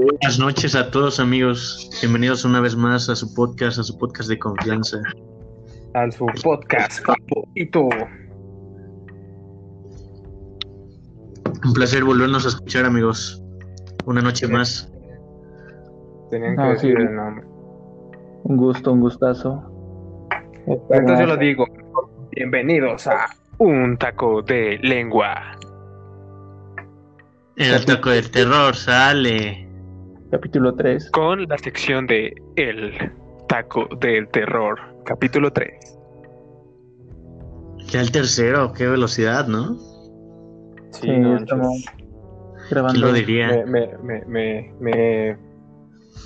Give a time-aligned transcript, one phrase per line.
[0.00, 1.90] Buenas noches a todos amigos.
[2.00, 4.98] Bienvenidos una vez más a su podcast, a su podcast de confianza.
[5.94, 7.88] A su podcast favorito.
[11.64, 13.42] Un placer volvernos a escuchar amigos.
[14.06, 14.88] Una noche más.
[16.30, 17.02] Tenían que No, decir sí.
[17.02, 17.44] el nombre.
[18.44, 19.64] Un gusto, un gustazo.
[20.90, 21.66] Entonces yo lo digo.
[22.36, 23.26] Bienvenidos a
[23.58, 25.58] Un Taco de Lengua.
[27.56, 29.67] El taco del terror sale.
[30.30, 31.10] Capítulo 3.
[31.10, 32.92] Con la sección de El
[33.48, 34.78] Taco del Terror.
[35.04, 35.72] Capítulo 3.
[37.86, 39.78] Ya el tercero, qué velocidad, ¿no?
[40.92, 41.84] Sí, estamos
[42.70, 42.92] grabando.
[43.00, 43.64] ¿Quién lo diría?
[43.66, 45.38] me, me, me, me,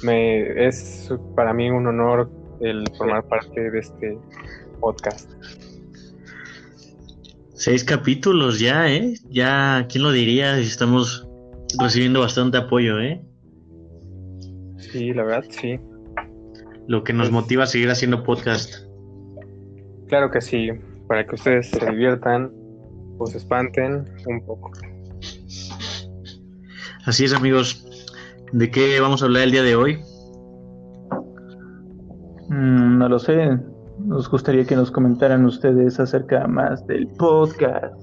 [0.03, 2.29] me- es para mí un honor
[2.61, 4.19] el formar parte de este
[4.81, 5.31] podcast.
[7.55, 9.15] Seis capítulos ya, ¿eh?
[9.31, 10.59] Ya, ¿quién lo diría?
[10.59, 11.29] Estamos
[11.79, 13.25] recibiendo bastante apoyo, ¿eh?
[14.93, 15.81] Sí, la verdad, sí.
[16.87, 18.75] Lo que nos motiva a seguir haciendo podcast.
[20.09, 20.69] Claro que sí,
[21.09, 22.53] para que ustedes se diviertan
[23.19, 24.71] o se espanten un poco.
[27.07, 27.87] Así es, amigos.
[28.53, 29.99] ¿De qué vamos a hablar el día de hoy?
[32.51, 33.59] Mm, no lo sé.
[33.99, 37.95] Nos gustaría que nos comentaran ustedes acerca más del podcast.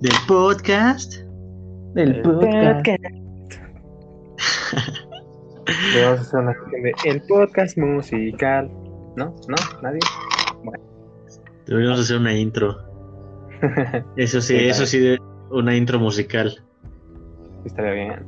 [0.00, 1.14] ¿Del podcast?
[1.94, 2.86] Del El podcast.
[5.94, 8.70] Le vamos a hacer una sección de el podcast musical.
[9.16, 9.34] ¿No?
[9.48, 9.56] ¿No?
[9.82, 10.00] ¿Nadie?
[11.66, 12.76] Deberíamos hacer una intro.
[14.16, 14.86] Eso sí, Sí, eso claro.
[14.86, 15.18] sí, de-
[15.50, 16.62] una intro musical.
[17.64, 18.26] Estaría bien.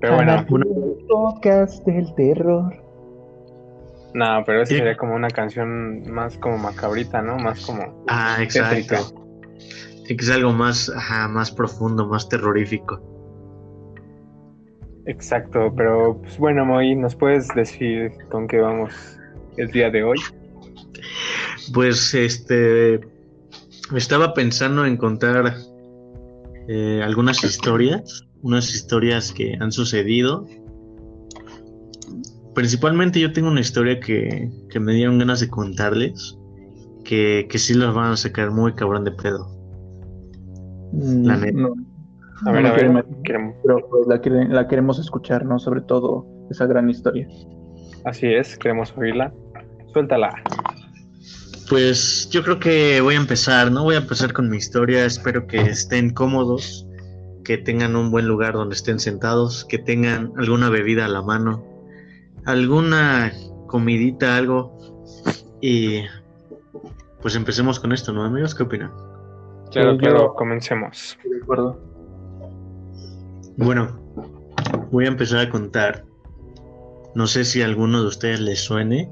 [0.00, 2.72] Pero bueno, una- El podcast del terror.
[4.14, 7.36] no, pero eso sería como una canción más como macabrita, ¿no?
[7.36, 8.76] Más como Ah, tétrica.
[8.78, 9.14] exacto.
[10.06, 13.00] Tiene que ser algo más, ajá, más profundo, más terrorífico.
[15.06, 18.92] Exacto, pero pues bueno, Moy, ¿nos puedes decir con qué vamos
[19.56, 20.18] el día de hoy?
[21.74, 23.00] Pues este
[23.96, 25.54] estaba pensando en contar
[26.68, 30.46] eh, algunas historias, unas historias que han sucedido.
[32.54, 36.38] Principalmente yo tengo una historia que, que me dieron ganas de contarles,
[37.04, 39.48] que, que sí las van a sacar muy cabrón de pedo.
[40.92, 41.58] Mm, La neta.
[41.58, 41.74] no,
[42.42, 45.58] A no ver, me a ver, queremos- queremos- pero pues la, la queremos escuchar, ¿no?
[45.58, 47.26] Sobre todo esa gran historia.
[48.04, 49.32] así es, queremos oírla.
[49.92, 50.30] Suéltala.
[51.68, 53.84] Pues yo creo que voy a empezar, ¿no?
[53.84, 55.04] Voy a empezar con mi historia.
[55.06, 56.86] Espero que estén cómodos,
[57.44, 61.64] que tengan un buen lugar donde estén sentados, que tengan alguna bebida a la mano,
[62.44, 63.32] alguna
[63.68, 64.76] comidita, algo.
[65.60, 66.02] Y
[67.22, 68.54] pues empecemos con esto, ¿no, amigos?
[68.54, 68.90] ¿Qué opinan?
[69.70, 71.16] Claro, yo- claro, comencemos.
[71.24, 71.80] De acuerdo.
[73.56, 74.00] Bueno,
[74.90, 76.04] voy a empezar a contar.
[77.14, 79.10] No sé si a alguno de ustedes les suene.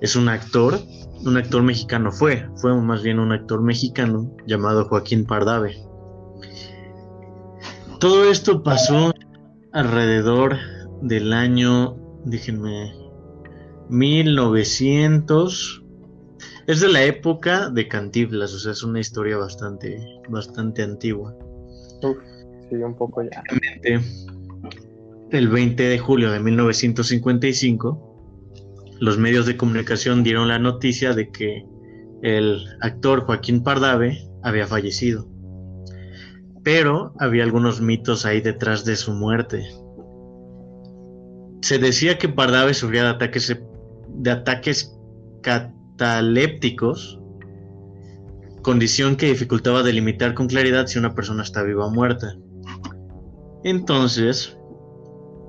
[0.00, 0.78] Es un actor,
[1.24, 5.76] un actor mexicano fue, fue más bien un actor mexicano llamado Joaquín Pardave.
[8.00, 9.12] Todo esto pasó
[9.72, 10.56] alrededor
[11.02, 12.94] del año, déjenme,
[13.88, 15.82] 1900.
[16.66, 19.98] Es de la época de Cantinflas, o sea, es una historia bastante,
[20.28, 21.34] bastante antigua.
[25.30, 28.16] El 20 de julio de 1955,
[29.00, 31.66] los medios de comunicación dieron la noticia de que
[32.22, 35.28] el actor Joaquín Pardave había fallecido.
[36.62, 39.64] Pero había algunos mitos ahí detrás de su muerte.
[41.62, 43.60] Se decía que Pardave sufría de ataques,
[44.08, 44.96] de ataques
[45.42, 47.20] catalépticos,
[48.62, 52.36] condición que dificultaba delimitar con claridad si una persona está viva o muerta.
[53.66, 54.56] Entonces,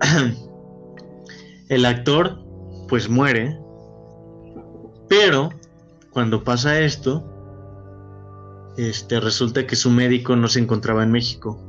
[1.70, 2.40] el actor
[2.88, 3.60] pues muere,
[5.08, 5.52] pero
[6.10, 7.24] cuando pasa esto,
[8.76, 11.62] este resulta que su médico no se encontraba en México.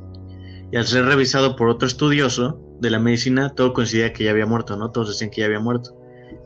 [0.71, 4.47] Y al ser revisado por otro estudioso de la medicina, todo coincidía que ya había
[4.47, 4.89] muerto, ¿no?
[4.89, 6.01] Todos decían que ya había muerto.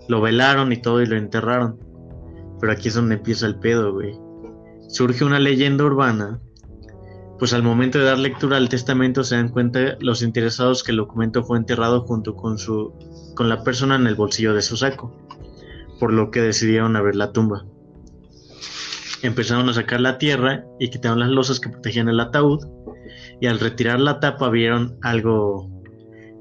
[0.09, 1.79] Lo velaron y todo y lo enterraron.
[2.59, 4.19] Pero aquí es donde empieza el pedo, güey.
[4.89, 6.41] Surge una leyenda urbana
[7.43, 10.97] pues al momento de dar lectura al testamento se dan cuenta los interesados que el
[10.97, 12.93] documento fue enterrado junto con su
[13.35, 15.13] con la persona en el bolsillo de su saco,
[15.99, 17.65] por lo que decidieron abrir la tumba.
[19.23, 22.65] Empezaron a sacar la tierra y quitaron las losas que protegían el ataúd
[23.41, 25.69] y al retirar la tapa vieron algo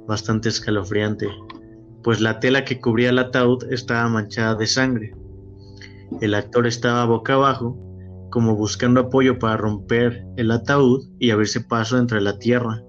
[0.07, 1.27] bastante escalofriante,
[2.05, 5.17] pues la tela que cubría el ataúd estaba manchada de sangre.
[6.21, 7.77] El actor estaba boca abajo
[8.33, 12.83] como buscando apoyo para romper el ataúd y abrirse paso entre la tierra.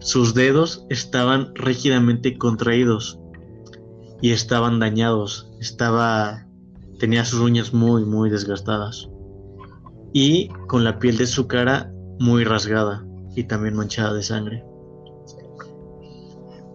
[0.00, 3.20] sus dedos estaban rígidamente contraídos
[4.20, 5.50] y estaban dañados.
[5.60, 6.46] Estaba
[6.98, 9.08] tenía sus uñas muy muy desgastadas
[10.12, 14.64] y con la piel de su cara muy rasgada y también manchada de sangre.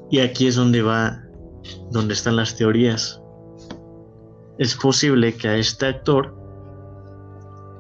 [0.10, 1.22] Y aquí es donde va
[1.92, 3.22] donde están las teorías.
[4.58, 6.45] Es posible que a este actor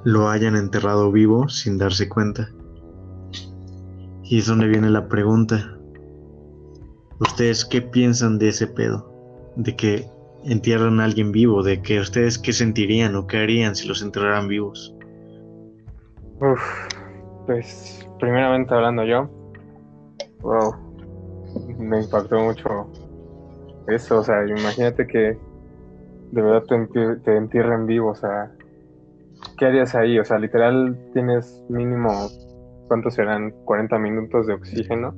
[0.05, 2.51] lo hayan enterrado vivo sin darse cuenta.
[4.23, 5.77] Y es donde viene la pregunta.
[7.19, 9.11] ¿Ustedes qué piensan de ese pedo?
[9.55, 10.07] De que
[10.43, 14.47] entierran a alguien vivo, de que ustedes qué sentirían o qué harían si los enterraran
[14.47, 14.95] vivos.
[16.39, 16.87] Uf,
[17.47, 19.27] pues primeramente hablando yo,
[20.41, 20.75] wow,
[21.79, 22.87] me impactó mucho
[23.87, 25.37] eso, o sea, imagínate que
[26.31, 28.54] de verdad te, te entierren vivo, o sea,
[29.57, 30.19] ¿qué harías ahí?
[30.19, 32.29] O sea, literal tienes mínimo
[32.87, 33.51] ¿cuántos serán?
[33.65, 35.13] 40 minutos de oxígeno.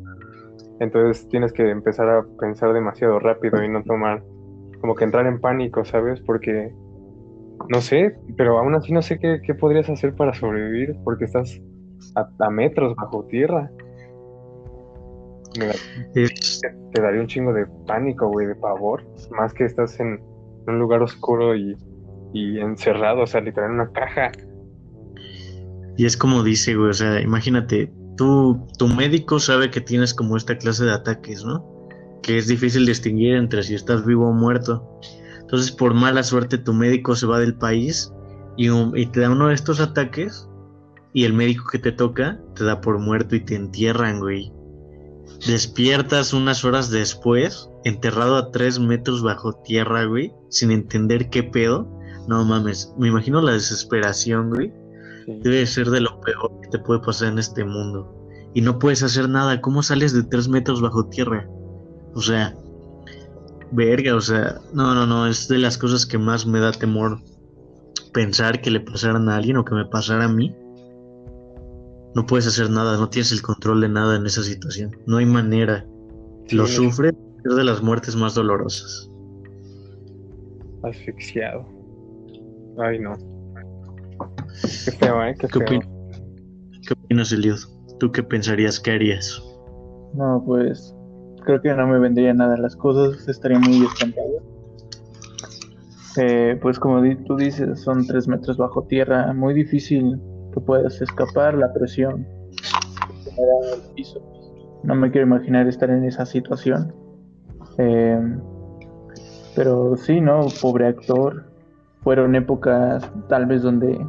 [0.80, 4.24] Entonces tienes que empezar a pensar demasiado rápido y no tomar,
[4.80, 6.22] como que entrar en pánico, ¿sabes?
[6.22, 6.72] Porque,
[7.70, 11.60] no sé, pero aún así no sé qué, podrías hacer para sobrevivir, porque estás
[12.16, 13.72] a, metros bajo tierra.
[16.14, 20.22] te, daría un chingo de pánico, güey, de pavor, más que estás en
[20.68, 21.76] un lugar oscuro y,
[22.34, 24.32] y encerrado, o sea, literal en una caja.
[25.98, 30.38] Y es como dice, güey, o sea, imagínate, tú, tu médico sabe que tienes como
[30.38, 31.66] esta clase de ataques, ¿no?
[32.22, 35.00] Que es difícil distinguir entre si estás vivo o muerto.
[35.42, 38.14] Entonces, por mala suerte, tu médico se va del país
[38.58, 40.48] y, y te da uno de estos ataques
[41.14, 44.52] y el médico que te toca te da por muerto y te entierran, güey.
[45.46, 51.97] Despiertas unas horas después, enterrado a tres metros bajo tierra, güey, sin entender qué pedo.
[52.28, 54.72] No mames, me imagino la desesperación, güey
[55.28, 58.14] Debe ser de lo peor que te puede pasar en este mundo.
[58.54, 59.60] Y no puedes hacer nada.
[59.60, 61.50] ¿Cómo sales de tres metros bajo tierra?
[62.14, 62.56] O sea,
[63.74, 67.20] verga, o sea, no, no, no, es de las cosas que más me da temor
[68.14, 70.56] pensar que le pasaran a alguien o que me pasara a mí.
[72.16, 74.96] No puedes hacer nada, no tienes el control de nada en esa situación.
[75.06, 75.86] No hay manera.
[76.52, 77.10] Lo sufre,
[77.44, 79.12] es de las muertes más dolorosas.
[80.84, 81.77] Asfixiado.
[82.78, 83.14] Ay, no.
[84.86, 85.36] Qué feo, ¿eh?
[85.40, 85.66] Qué, feo.
[85.66, 87.60] ¿Qué opinas, Eliud?
[88.00, 89.42] ¿Tú qué pensarías que harías?
[90.14, 90.94] No, pues
[91.44, 94.44] creo que no me vendría nada las cosas, estaría muy espantado.
[96.18, 100.20] Eh, pues como tú dices, son tres metros bajo tierra, muy difícil
[100.54, 102.28] que puedas escapar la presión
[103.96, 104.22] piso.
[104.84, 106.94] No me quiero imaginar estar en esa situación.
[107.78, 108.20] Eh,
[109.56, 110.48] pero sí, ¿no?
[110.62, 111.47] Pobre actor.
[112.04, 114.00] Fueron épocas tal vez donde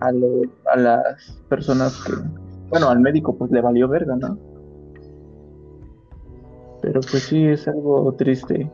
[0.00, 2.12] a, las personas que,
[2.70, 4.38] bueno, al médico pues le valió verga, ¿no?
[6.80, 8.70] Pero pues sí es algo triste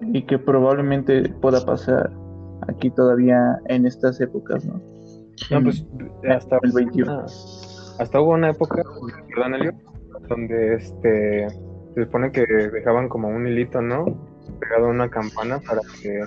[0.00, 2.10] y que probablemente pueda pasar
[2.68, 4.80] aquí todavía en estas épocas, ¿no?
[5.50, 5.84] No, pues
[6.30, 7.26] hasta el 21.
[7.98, 8.82] Hasta hubo una época,
[10.28, 11.48] donde este
[11.94, 14.04] se supone que dejaban como un hilito, ¿no?
[14.60, 16.24] Pegado a una campana para que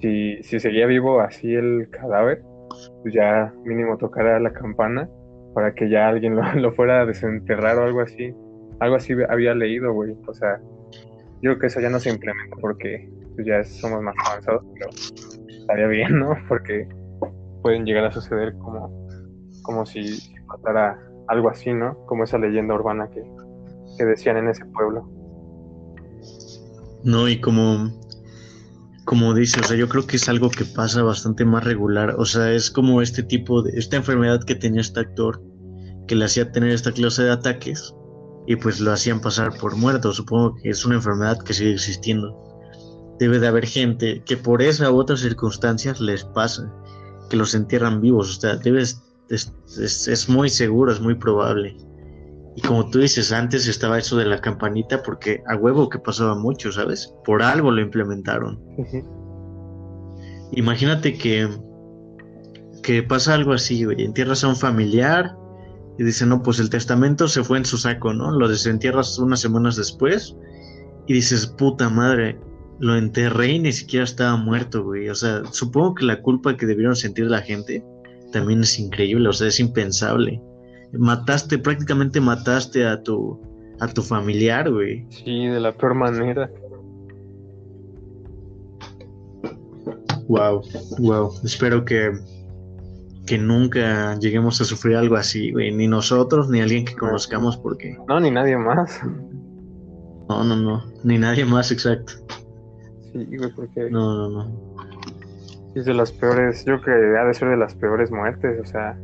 [0.00, 2.42] si, si seguía vivo así el cadáver,
[3.02, 5.08] pues ya mínimo tocara la campana
[5.54, 8.34] para que ya alguien lo, fuera a desenterrar o algo así.
[8.80, 10.14] Algo así había leído, güey.
[10.26, 10.60] O sea,
[11.42, 14.90] yo creo que eso ya no se implementa porque pues, ya somos más avanzados, pero
[15.48, 16.36] estaría bien, ¿no?
[16.48, 16.88] Porque
[17.62, 19.08] pueden llegar a suceder como,
[19.62, 21.96] como si pasara algo así, ¿no?
[22.06, 23.22] Como esa leyenda urbana que,
[23.98, 25.08] que decían en ese pueblo.
[27.04, 27.90] No, y como
[29.08, 32.16] como dice, o sea, yo creo que es algo que pasa bastante más regular.
[32.18, 35.42] O sea, es como este tipo de, esta enfermedad que tenía este actor,
[36.06, 37.94] que le hacía tener esta clase de ataques
[38.46, 40.12] y pues lo hacían pasar por muerto.
[40.12, 42.36] Supongo que es una enfermedad que sigue existiendo.
[43.18, 46.70] Debe de haber gente que por esa u otras circunstancias les pasa,
[47.30, 48.36] que los entierran vivos.
[48.36, 48.60] O sea,
[49.30, 51.78] es muy seguro, es muy probable.
[52.58, 56.34] Y como tú dices, antes estaba eso de la campanita porque a huevo que pasaba
[56.34, 57.14] mucho, ¿sabes?
[57.24, 58.60] Por algo lo implementaron.
[60.50, 61.48] Imagínate que,
[62.82, 64.02] que pasa algo así, güey.
[64.02, 65.36] Entierras a un familiar
[66.00, 68.32] y dice, no, pues el testamento se fue en su saco, ¿no?
[68.32, 70.34] Lo desentierras unas semanas después
[71.06, 72.40] y dices, puta madre,
[72.80, 75.08] lo enterré y ni siquiera estaba muerto, güey.
[75.10, 77.84] O sea, supongo que la culpa que debieron sentir la gente
[78.32, 80.42] también es increíble, o sea, es impensable
[80.92, 83.40] mataste, prácticamente mataste a tu,
[83.80, 85.06] a tu familiar, güey.
[85.10, 86.50] Sí, de la peor manera.
[90.28, 90.62] Wow,
[90.98, 91.32] wow.
[91.42, 92.12] Espero que,
[93.26, 95.74] que nunca lleguemos a sufrir algo así, güey.
[95.74, 97.96] Ni nosotros, ni alguien que conozcamos, porque.
[98.08, 99.00] No, ni nadie más.
[100.28, 100.84] No, no, no.
[101.04, 102.12] Ni nadie más, exacto.
[103.12, 103.90] Sí, güey, porque.
[103.90, 104.68] No, no, no.
[105.74, 106.64] Es de las peores.
[106.66, 108.98] Yo creo que ha de ser de las peores muertes, o sea.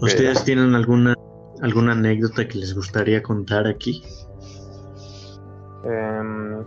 [0.00, 1.14] ¿Ustedes tienen alguna
[1.62, 4.02] alguna anécdota que les gustaría contar aquí?
[5.84, 6.62] Em,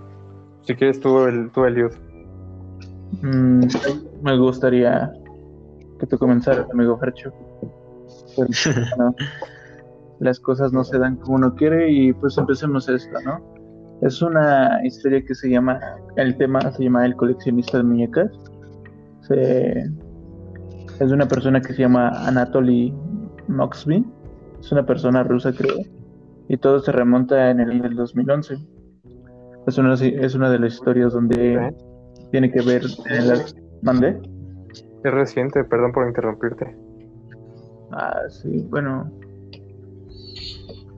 [0.64, 1.92] si quieres tú, el, tú Eliud.
[3.22, 3.62] Mm,
[4.22, 5.12] me gustaría
[6.00, 7.32] que tú comenzaras, amigo Fercho.
[10.20, 13.42] Las cosas no se dan como uno quiere y pues empecemos esto, ¿no?
[14.02, 15.80] Es una historia que se llama,
[16.16, 18.32] el tema se llama El coleccionista de muñecas.
[19.22, 22.94] Se, es de una persona que se llama Anatoly
[23.50, 24.06] Moxby.
[24.60, 25.78] Es una persona rusa, creo.
[26.48, 28.56] Y todo se remonta en el del 2011.
[29.68, 31.76] Es una, es una de las historias donde
[32.32, 33.42] tiene que ver en el...
[33.82, 34.20] ¿Mandé?
[35.04, 36.76] Es reciente, perdón por interrumpirte.
[37.92, 39.12] Ah, sí, bueno.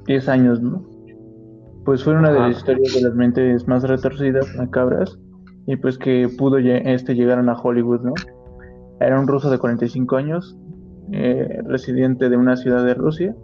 [0.07, 0.83] 10 años, ¿no?
[1.85, 5.19] Pues fue una de las historias de las mentes más retorcidas, macabras,
[5.67, 8.13] y pues que pudo este, llegar a Hollywood, ¿no?
[8.99, 10.55] Era un ruso de 45 años,
[11.11, 13.35] eh, residente de una ciudad de Rusia,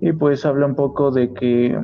[0.00, 1.78] y pues habla un poco de que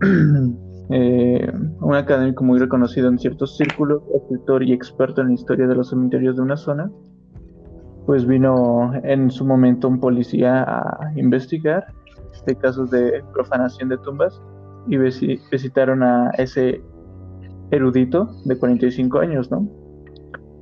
[0.90, 5.74] eh, un académico muy reconocido en ciertos círculos, escritor y experto en la historia de
[5.74, 6.90] los cementerios de una zona,
[8.06, 11.86] pues vino en su momento un policía a investigar
[12.46, 14.40] de casos de profanación de tumbas
[14.86, 16.82] y visitaron a ese
[17.70, 19.68] erudito de 45 años, ¿no?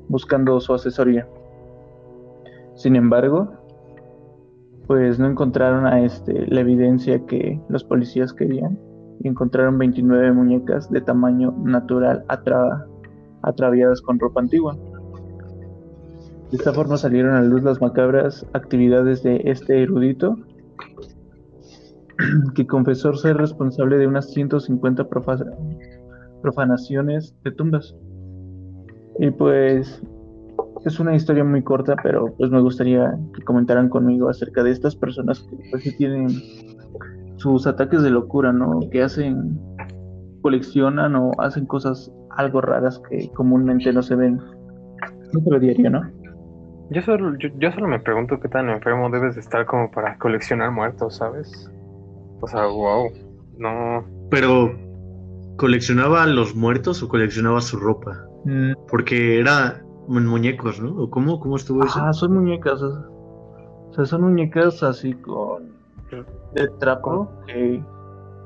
[0.08, 1.28] Buscando su asesoría.
[2.76, 3.50] Sin embargo,
[4.87, 8.78] pues no encontraron a este la evidencia que los policías querían
[9.21, 12.25] y encontraron 29 muñecas de tamaño natural
[13.42, 14.76] atraviadas con ropa antigua.
[16.50, 20.37] De esta forma salieron a luz las macabras actividades de este erudito,
[22.54, 25.09] que confesó ser responsable de unas 150
[26.42, 27.97] profanaciones de tumbas.
[29.18, 30.02] Y pues
[30.86, 34.94] es una historia muy corta, pero pues me gustaría que comentaran conmigo acerca de estas
[34.94, 36.28] personas que pues sí tienen
[37.36, 38.80] sus ataques de locura, ¿no?
[38.92, 39.58] Que hacen,
[40.42, 44.40] coleccionan o hacen cosas algo raras que comúnmente no se ven.
[45.32, 46.02] No te lo diría, ¿no?
[46.90, 50.70] Yo solo, yo, solo me pregunto qué tan enfermo debes de estar como para coleccionar
[50.70, 51.68] muertos, ¿sabes?
[52.40, 53.10] O sea, wow,
[53.58, 54.04] no.
[54.30, 54.72] Pero,
[55.56, 58.24] ¿coleccionaba los muertos o coleccionaba su ropa?
[58.44, 58.74] Mm.
[58.88, 61.02] Porque era muñecos, ¿no?
[61.02, 62.00] ¿O cómo, cómo estuvo eso?
[62.02, 62.80] Ah, son muñecas.
[62.82, 65.72] O sea, son muñecas así con.
[66.54, 67.82] de trapo que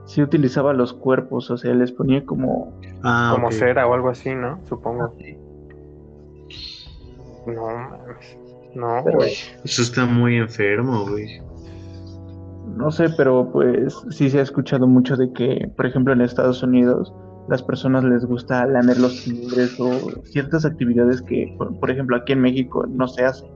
[0.05, 2.73] sí utilizaba los cuerpos, o sea, les ponía como.
[3.02, 4.61] Ah, como cera o algo así, ¿no?
[4.67, 5.14] Supongo.
[7.47, 7.99] No,
[8.75, 9.33] no, güey.
[9.64, 11.40] Eso está muy enfermo, güey.
[12.76, 16.62] No sé, pero pues sí se ha escuchado mucho de que, por ejemplo, en Estados
[16.62, 17.12] Unidos
[17.50, 19.90] las personas les gusta lamer los timbres o
[20.25, 23.50] ciertas actividades que, por, ejemplo, aquí en México no se hacen.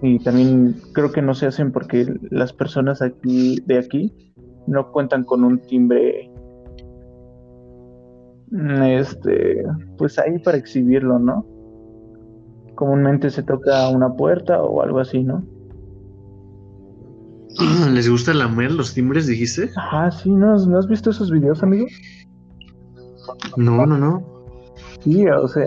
[0.00, 4.32] Y también creo que no se hacen porque las personas aquí de aquí
[4.66, 6.30] no cuentan con un timbre
[8.50, 9.62] este
[9.98, 11.44] pues ahí para exhibirlo, ¿no?
[12.78, 15.44] comúnmente se toca una puerta o algo así, ¿no?
[17.92, 19.68] ¿Les gusta lamer los timbres, dijiste?
[19.74, 21.86] Ajá, sí, ¿no, has visto esos videos, amigo?
[23.56, 24.38] No, no, no.
[25.00, 25.66] Sí, o sea,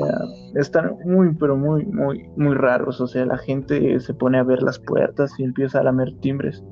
[0.56, 3.00] están muy, pero muy, muy, muy raros.
[3.02, 6.64] O sea, la gente se pone a ver las puertas y empieza a lamer timbres.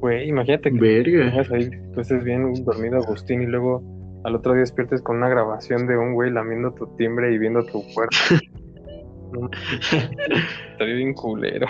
[0.00, 1.44] Güey, imagínate que Verga.
[1.52, 3.82] ahí, tú estés bien dormido, Agustín, y luego
[4.24, 7.64] al otro día despiertes con una grabación de un güey lamiendo tu timbre y viendo
[7.64, 8.16] tu puerta.
[10.72, 11.66] Estaría bien culero.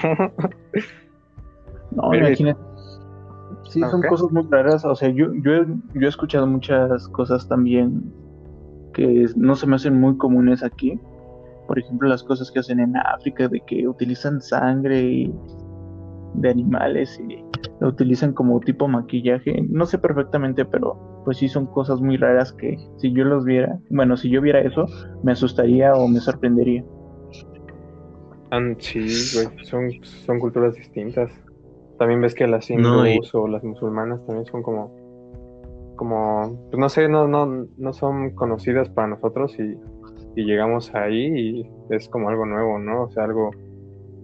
[1.92, 2.73] no, imagínate.
[3.68, 4.84] Sí, son cosas muy raras.
[4.84, 8.12] O sea, yo, yo, he, yo he escuchado muchas cosas también
[8.92, 10.98] que no se me hacen muy comunes aquí.
[11.66, 15.30] Por ejemplo, las cosas que hacen en África, de que utilizan sangre
[16.34, 17.42] de animales y
[17.80, 19.64] lo utilizan como tipo maquillaje.
[19.68, 23.78] No sé perfectamente, pero pues sí son cosas muy raras que si yo los viera,
[23.88, 24.84] bueno, si yo viera eso,
[25.22, 26.84] me asustaría o me sorprendería
[28.78, 29.00] sí,
[29.34, 31.30] güey, son, son culturas distintas.
[31.98, 34.94] También ves que las hindúes o las musulmanas también son como,
[35.96, 39.76] como, pues no sé, no, no, no son conocidas para nosotros y,
[40.36, 43.04] llegamos ahí y es como algo nuevo, ¿no?
[43.04, 43.52] O sea, algo,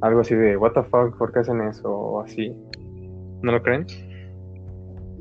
[0.01, 1.89] algo así de, what the fuck, ¿por qué hacen eso?
[1.89, 2.53] O así.
[3.43, 3.87] ¿No lo creen?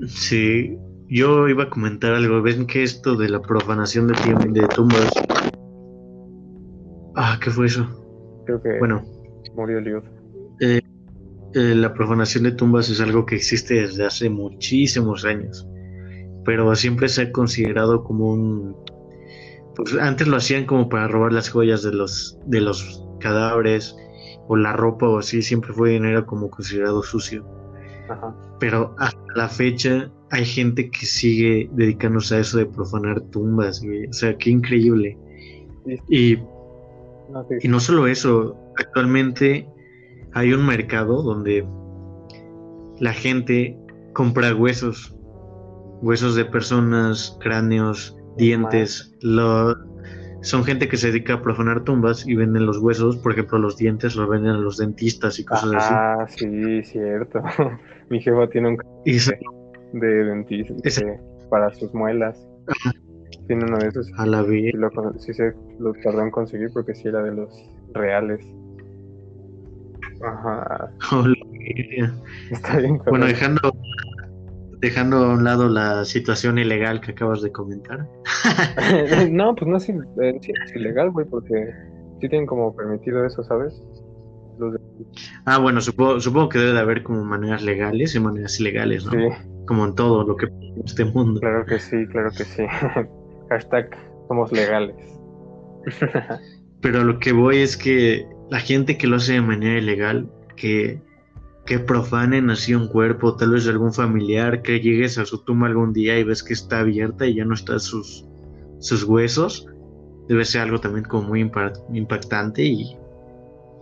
[0.07, 0.77] Sí,
[1.07, 2.41] yo iba a comentar algo.
[2.41, 4.13] Ven que esto de la profanación de,
[4.59, 5.11] de tumbas.
[7.15, 7.85] Ah, ¿qué fue eso?
[8.45, 9.03] Creo que Bueno,
[9.55, 10.03] murió Liud.
[10.61, 10.79] eh,
[11.53, 15.67] eh, la profanación de tumbas es algo que existe desde hace muchísimos años,
[16.45, 18.75] pero siempre se ha considerado como un...
[19.75, 23.95] Pues antes lo hacían como para robar las joyas de los, de los cadáveres
[24.47, 27.45] o la ropa o así, siempre fue era como considerado sucio.
[28.09, 28.35] Ajá.
[28.59, 34.07] Pero hasta la fecha hay gente que sigue dedicándose a eso de profanar tumbas, güey.
[34.07, 35.17] O sea, qué increíble.
[36.09, 36.37] Y
[37.31, 37.55] No, sí.
[37.61, 39.67] y no solo eso, actualmente
[40.33, 41.67] hay un mercado donde
[42.99, 43.77] la gente
[44.13, 45.15] compra huesos,
[46.01, 49.15] huesos de personas, cráneos, dientes.
[49.21, 49.75] Lo,
[50.41, 53.77] son gente que se dedica a profanar tumbas y venden los huesos, por ejemplo, los
[53.77, 55.93] dientes los venden a los dentistas y cosas así.
[55.93, 57.41] Ah, sí, cierto.
[58.09, 59.31] Mi jefa tiene un eso-
[59.93, 61.19] de dentista de-
[61.49, 62.45] para sus muelas.
[63.47, 64.07] Tiene uno de esos.
[64.17, 64.73] a la Y vez.
[64.75, 67.49] lo, sí se lo tardó en conseguir porque sí era de los
[67.93, 68.45] reales.
[70.23, 70.91] Ajá.
[72.51, 72.99] Está bien.
[73.07, 73.59] Bueno, dejando,
[74.79, 78.07] dejando a un lado la situación ilegal que acabas de comentar.
[79.31, 79.89] no, pues no es,
[80.21, 81.71] eh, es ilegal, güey, porque
[82.21, 83.81] sí tienen como permitido eso, ¿sabes?
[84.57, 84.79] Los de-
[85.45, 89.11] Ah, bueno, supongo, supongo que debe de haber como maneras legales y maneras ilegales, ¿no?
[89.11, 89.17] Sí,
[89.65, 91.39] Como en todo lo que pasa en este mundo.
[91.39, 92.63] claro que sí, claro que sí.
[93.49, 93.89] Hashtag
[94.27, 94.95] somos legales.
[96.81, 101.01] Pero lo que voy es que la gente que lo hace de manera ilegal, que,
[101.65, 105.67] que profanen así un cuerpo, tal vez de algún familiar, que llegues a su tumba
[105.67, 108.25] algún día y ves que está abierta y ya no están sus,
[108.79, 109.67] sus huesos,
[110.27, 112.97] debe ser algo también como muy impa- impactante y,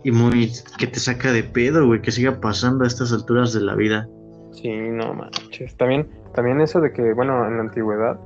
[0.04, 3.60] y muy que te saca de pedo, güey, que siga pasando a estas alturas de
[3.60, 4.08] la vida.
[4.52, 5.76] Sí, no manches.
[5.76, 8.18] También, también eso de que, bueno, en la antigüedad,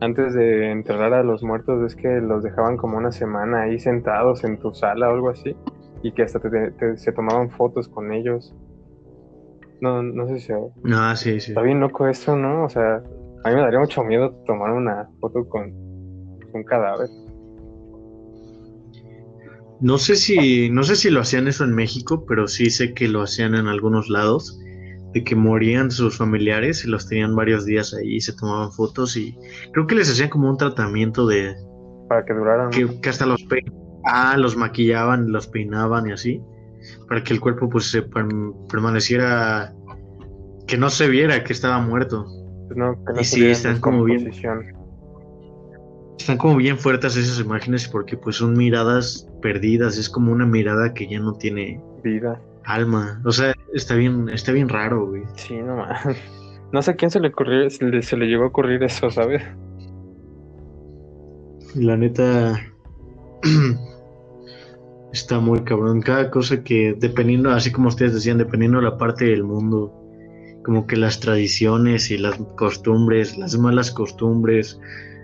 [0.00, 4.42] antes de enterrar a los muertos, es que los dejaban como una semana ahí sentados
[4.44, 5.56] en tu sala o algo así,
[6.02, 8.54] y que hasta te- te- se tomaban fotos con ellos.
[9.80, 10.54] No, no sé si se-
[10.92, 11.50] Ah, sí, sí.
[11.52, 12.64] está bien loco eso, ¿no?
[12.64, 12.96] O sea,
[13.44, 15.72] a mí me daría mucho miedo tomar una foto con
[16.54, 17.08] un cadáver.
[19.80, 23.08] No sé si, no sé si lo hacían eso en México, pero sí sé que
[23.08, 24.56] lo hacían en algunos lados,
[25.12, 29.16] de que morían sus familiares y los tenían varios días ahí y se tomaban fotos
[29.16, 29.36] y
[29.72, 31.54] creo que les hacían como un tratamiento de
[32.08, 32.70] Para que duraran.
[32.70, 33.58] que, que hasta los pe
[34.04, 36.40] ah, los maquillaban, los peinaban y así,
[37.08, 39.72] para que el cuerpo pues se perm- permaneciera,
[40.66, 42.24] que no se viera que estaba muerto.
[42.68, 44.30] pues, no, que no y sí, están como bien.
[46.18, 50.94] Están como bien fuertes esas imágenes porque pues son miradas perdidas, es como una mirada
[50.94, 52.40] que ya no tiene Vida.
[52.64, 53.20] alma.
[53.24, 55.22] O sea, está bien, está bien raro, güey.
[55.36, 55.96] Sí, no man.
[56.72, 59.10] No sé a quién se le ocurrió, se le, se le llegó a ocurrir eso,
[59.10, 59.42] ¿sabes?
[61.74, 62.58] La neta
[65.12, 66.00] está muy cabrón.
[66.00, 69.92] Cada cosa que, dependiendo, así como ustedes decían, dependiendo de la parte del mundo,
[70.64, 74.78] como que las tradiciones y las costumbres, las malas costumbres,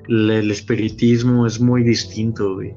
[0.09, 2.74] el espiritismo es muy distinto, güey.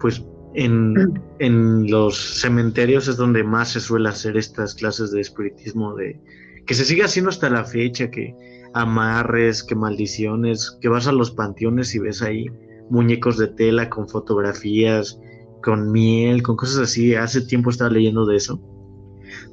[0.00, 5.94] Pues en, en los cementerios es donde más se suele hacer estas clases de espiritismo,
[5.94, 6.20] de
[6.66, 8.34] que se sigue haciendo hasta la fecha, que
[8.74, 12.46] amarres, que maldiciones, que vas a los panteones y ves ahí
[12.90, 15.18] muñecos de tela con fotografías,
[15.62, 17.14] con miel, con cosas así.
[17.14, 18.60] Hace tiempo estaba leyendo de eso.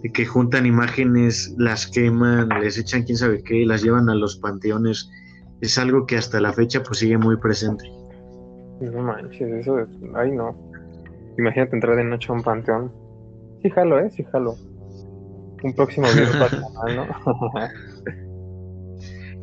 [0.01, 4.15] De que juntan imágenes, las queman, les echan quién sabe qué, y las llevan a
[4.15, 5.09] los panteones.
[5.61, 7.89] Es algo que hasta la fecha pues sigue muy presente.
[8.81, 9.87] No manches, eso es...
[10.15, 10.55] Ay, no.
[11.37, 12.91] Imagínate entrar de noche a un panteón.
[13.61, 14.09] Sí, jalo, ¿eh?
[14.11, 14.55] Sí, jalo.
[15.63, 17.07] Un próximo video para ¿no?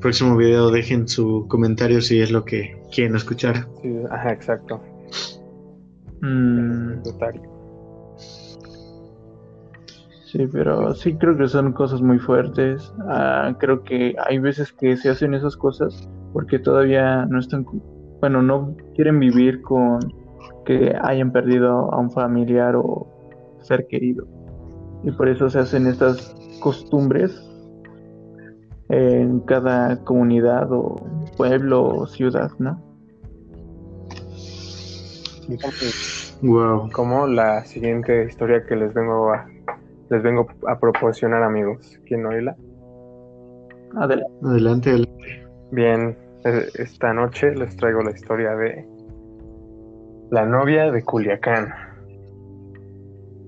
[0.01, 3.67] Próximo video dejen su comentario si es lo que quieren escuchar.
[3.83, 4.81] sí, ajá, exacto.
[6.21, 7.03] Mm,
[10.27, 12.93] sí, pero sí creo que son cosas muy fuertes.
[13.09, 17.67] Ah, creo que hay veces que se hacen esas cosas porque todavía no están,
[18.21, 20.01] bueno, no quieren vivir con
[20.65, 23.09] que hayan perdido a un familiar o
[23.63, 24.27] ser querido.
[25.03, 27.47] Y por eso se hacen estas costumbres
[28.91, 30.97] en cada comunidad o
[31.37, 32.90] pueblo o ciudad, ¿no?
[36.43, 36.91] Wow.
[36.93, 39.47] Como la siguiente historia que les vengo a
[40.11, 41.99] les vengo a proporcionar, amigos.
[42.07, 42.57] ¿Quién oíla?
[43.97, 44.33] Adelante.
[44.45, 45.47] Adelante, adelante.
[45.71, 48.85] Bien, eh, esta noche les traigo la historia de
[50.31, 51.73] la novia de Culiacán.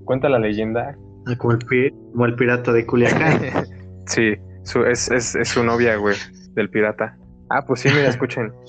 [0.05, 0.97] Cuenta la leyenda.
[1.27, 3.41] Ah, como, el pi- como el pirata de Culiacán.
[4.07, 6.17] sí, su- es, es, es su novia, güey,
[6.55, 7.17] del pirata.
[7.51, 8.53] Ah, pues sí, mira, escuchen.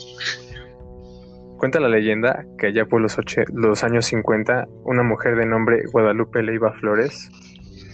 [1.63, 6.73] Cuenta la leyenda que allá por los, años 50, una mujer de nombre Guadalupe Leiva
[6.73, 7.31] Flores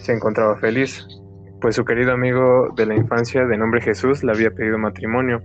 [0.02, 1.06] se encontraba feliz,
[1.60, 5.40] pues su querido amigo de la infancia de nombre Jesús le había pedido matrimonio.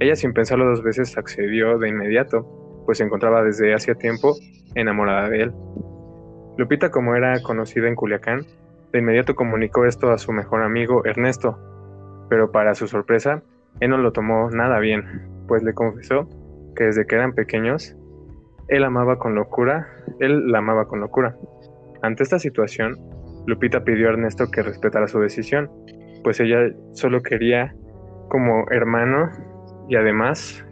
[0.00, 2.46] Ella sin pensarlo dos veces accedió de inmediato,
[2.84, 4.36] pues se encontraba desde hacía tiempo
[4.74, 5.52] enamorada de él.
[6.58, 8.44] Lupita, como era conocida en Culiacán,
[8.92, 11.58] de inmediato comunicó esto a su mejor amigo Ernesto,
[12.28, 13.42] pero para su sorpresa,
[13.80, 16.28] él no lo tomó nada bien, pues le confesó
[16.74, 17.96] que desde que eran pequeños,
[18.68, 19.86] él amaba con locura,
[20.20, 21.36] él la amaba con locura.
[22.02, 22.96] Ante esta situación,
[23.46, 25.70] Lupita pidió a Ernesto que respetara su decisión,
[26.24, 27.74] pues ella solo quería
[28.28, 29.30] como hermano
[29.88, 30.64] y además,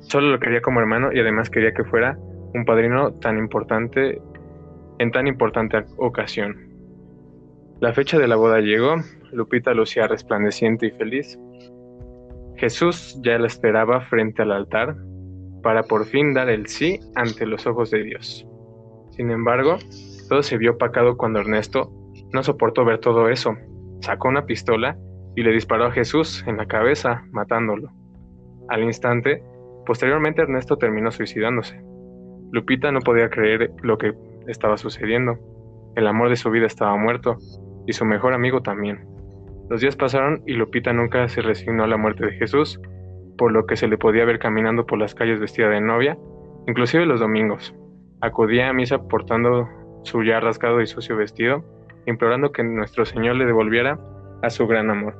[0.00, 2.16] solo lo quería como hermano y además quería que fuera
[2.54, 4.20] un padrino tan importante
[4.98, 6.56] en tan importante ocasión.
[7.80, 8.96] La fecha de la boda llegó,
[9.32, 11.38] Lupita lucía resplandeciente y feliz.
[12.56, 14.94] Jesús ya la esperaba frente al altar
[15.62, 18.46] para por fin dar el sí ante los ojos de Dios.
[19.10, 19.78] Sin embargo,
[20.28, 21.92] todo se vio opacado cuando Ernesto
[22.32, 23.56] no soportó ver todo eso.
[24.00, 24.96] Sacó una pistola
[25.36, 27.90] y le disparó a Jesús en la cabeza, matándolo.
[28.68, 29.42] Al instante,
[29.86, 31.80] posteriormente Ernesto terminó suicidándose.
[32.52, 34.12] Lupita no podía creer lo que
[34.46, 35.38] estaba sucediendo.
[35.96, 37.36] El amor de su vida estaba muerto
[37.86, 39.06] y su mejor amigo también.
[39.68, 42.80] Los días pasaron y Lupita nunca se resignó a la muerte de Jesús,
[43.42, 46.16] por lo que se le podía ver caminando por las calles vestida de novia,
[46.68, 47.74] inclusive los domingos.
[48.20, 49.68] Acudía a misa portando
[50.04, 51.64] su ya rasgado y sucio vestido,
[52.06, 53.98] implorando que nuestro Señor le devolviera
[54.42, 55.16] a su gran amor.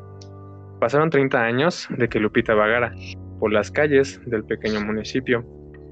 [0.78, 2.94] Pasaron 30 años de que Lupita vagara
[3.40, 5.44] por las calles del pequeño municipio,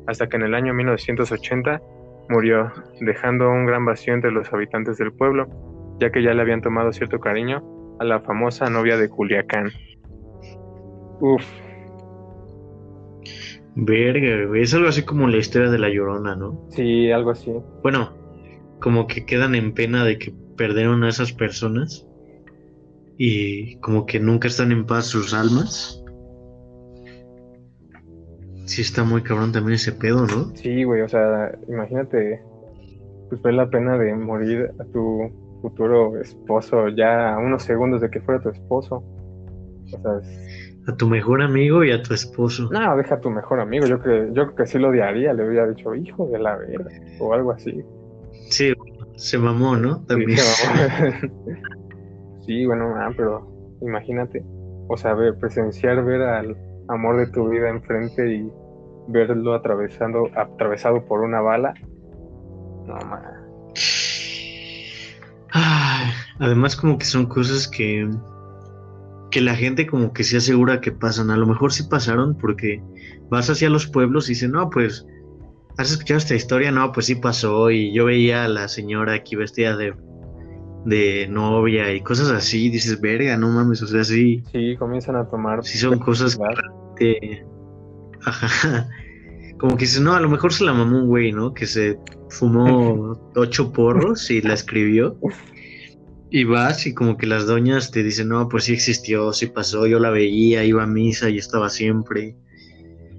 [0.07, 1.83] hasta que en el año 1980
[2.29, 5.49] murió, dejando un gran vacío entre los habitantes del pueblo,
[5.99, 7.61] ya que ya le habían tomado cierto cariño
[7.99, 9.73] a la famosa novia de Culiacán.
[11.19, 11.45] Uf,
[13.77, 16.67] Verga, Es algo así como la historia de la llorona, ¿no?
[16.71, 17.53] Sí, algo así.
[17.83, 18.13] Bueno,
[18.81, 22.07] como que quedan en pena de que perdieron a esas personas
[23.17, 26.03] y como que nunca están en paz sus almas.
[28.65, 30.55] Sí, está muy cabrón también ese pedo, ¿no?
[30.55, 32.41] Sí, güey, o sea, imagínate,
[33.29, 35.31] pues fue la pena de morir a tu
[35.61, 39.05] futuro esposo ya a unos segundos de que fuera tu esposo.
[39.85, 40.21] O sea,
[40.87, 42.69] a tu mejor amigo y a tu esposo.
[42.71, 43.87] No, deja a tu mejor amigo.
[43.87, 45.33] Yo creo, yo creo que sí lo odiaría.
[45.33, 46.91] Le hubiera dicho, hijo de la verga.
[47.19, 47.85] O algo así.
[48.49, 48.73] Sí,
[49.17, 50.05] se mamó, ¿no?
[50.07, 50.39] También.
[52.47, 53.47] Sí, bueno, ah, pero
[53.81, 54.43] imagínate.
[54.89, 56.57] O sea, ver, presenciar ver al
[56.89, 58.51] amor de tu vida enfrente y
[59.09, 61.75] verlo atravesando, atravesado por una bala.
[62.87, 63.23] No, man.
[66.41, 68.11] además, como que son cosas que
[69.31, 71.31] que la gente como que se asegura que pasan.
[71.31, 72.83] A lo mejor sí pasaron porque
[73.31, 75.07] vas hacia los pueblos y dicen, no, pues,
[75.79, 76.71] ¿has escuchado esta historia?
[76.71, 79.95] No, pues sí pasó y yo veía a la señora aquí vestida de,
[80.85, 82.69] de novia y cosas así.
[82.71, 84.43] Dices, verga, no mames, o sea, sí.
[84.53, 85.65] Sí, comienzan a tomar.
[85.65, 86.39] Sí, son cosas
[86.97, 87.45] que...
[88.25, 88.89] Ajá.
[89.59, 91.53] Como que dices, no, a lo mejor se la mamó un güey, ¿no?
[91.53, 91.99] Que se
[92.31, 95.19] fumó ocho porros y la escribió.
[96.33, 99.87] Y vas y como que las doñas te dicen, no, pues sí existió, sí pasó,
[99.87, 102.37] yo la veía, iba a misa y estaba siempre.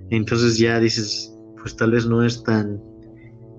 [0.10, 2.82] Entonces ya dices, pues tal vez no es tan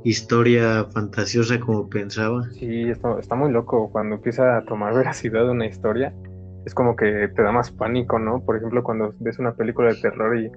[0.05, 2.49] historia fantasiosa como pensaba.
[2.53, 6.15] Sí, está, está muy loco cuando empieza a tomar veracidad una historia.
[6.65, 8.45] Es como que te da más pánico, ¿no?
[8.45, 10.51] Por ejemplo, cuando ves una película de terror y,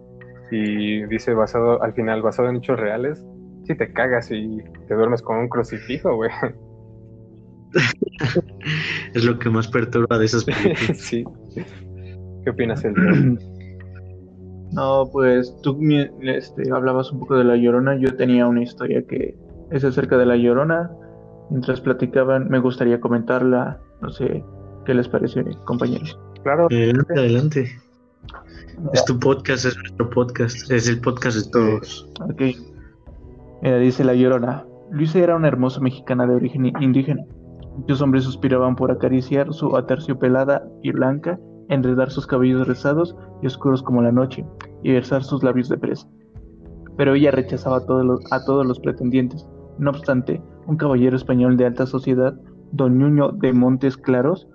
[0.51, 3.25] y dice basado, al final, basado en hechos reales,
[3.65, 6.31] sí te cagas y te duermes con un crucifijo, güey.
[9.13, 10.77] es lo que más perturba de esas películas.
[10.97, 11.23] sí.
[12.43, 13.39] ¿Qué opinas, el
[14.71, 15.77] No, pues tú
[16.21, 17.97] este, hablabas un poco de La Llorona.
[17.97, 19.35] Yo tenía una historia que
[19.71, 20.91] es acerca de La Llorona.
[21.49, 23.79] Mientras platicaban, me gustaría comentarla.
[24.01, 24.43] No sé
[24.85, 26.19] qué les parece, compañeros.
[26.43, 26.67] Claro.
[26.69, 27.81] Adelante, adelante.
[28.93, 32.09] Es tu podcast, es nuestro podcast, es el podcast de todos.
[32.21, 32.41] Ok.
[33.61, 34.65] Mira, dice La Llorona.
[34.91, 37.23] Luisa era una hermosa mexicana de origen indígena.
[37.77, 43.83] Muchos hombres suspiraban por acariciar su aterciopelada y blanca, enredar sus cabellos rizados y oscuros
[43.83, 44.45] como la noche,
[44.83, 46.07] y versar sus labios de presa.
[46.97, 49.45] Pero ella rechazaba a todos, los, a todos los pretendientes.
[49.77, 52.39] No obstante, un caballero español de alta sociedad,
[52.71, 54.47] don Nuño de Montes Claros,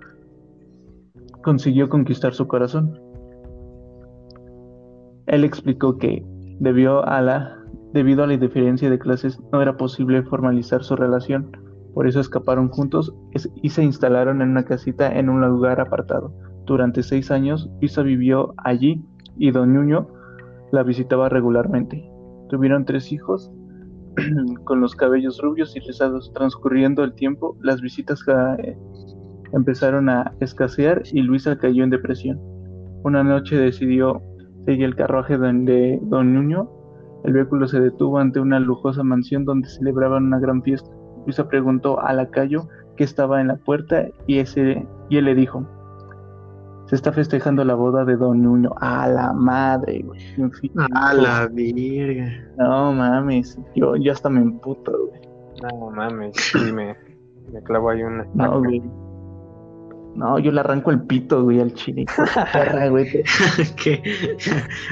[1.43, 2.99] consiguió conquistar su corazón.
[5.27, 6.25] Él explicó que,
[6.59, 7.57] debido a la,
[7.93, 11.51] debido a la diferencia de clases, no era posible formalizar su relación,
[11.93, 13.13] por eso escaparon juntos
[13.61, 16.33] y se instalaron en una casita en un lugar apartado.
[16.65, 19.03] Durante seis años, Luisa vivió allí
[19.37, 20.07] y Don Nuño
[20.71, 22.09] la visitaba regularmente.
[22.49, 23.51] Tuvieron tres hijos
[24.63, 26.31] con los cabellos rubios y rizados.
[26.33, 28.23] Transcurriendo el tiempo, las visitas
[28.59, 28.77] eh,
[29.53, 32.39] empezaron a escasear y Luisa cayó en depresión.
[33.03, 34.21] Una noche decidió
[34.65, 36.69] seguir el carruaje de Don Nuño.
[37.23, 40.89] El vehículo se detuvo ante una lujosa mansión donde celebraban una gran fiesta.
[41.25, 45.65] Luisa preguntó a lacayo que estaba en la puerta y, ese, y él le dijo,
[46.91, 48.73] se está festejando la boda de Don Nuño.
[48.81, 50.19] A la madre, güey.
[50.93, 52.29] A la virga.
[52.57, 55.21] No mames, yo, yo hasta me emputo, güey.
[55.61, 56.97] No mames, sí me,
[57.53, 58.25] me clavo ahí una.
[58.33, 58.81] No, güey.
[60.15, 62.11] No, yo le arranco el pito, güey, al chinico.
[62.51, 63.07] Perra, güey.
[63.81, 64.03] que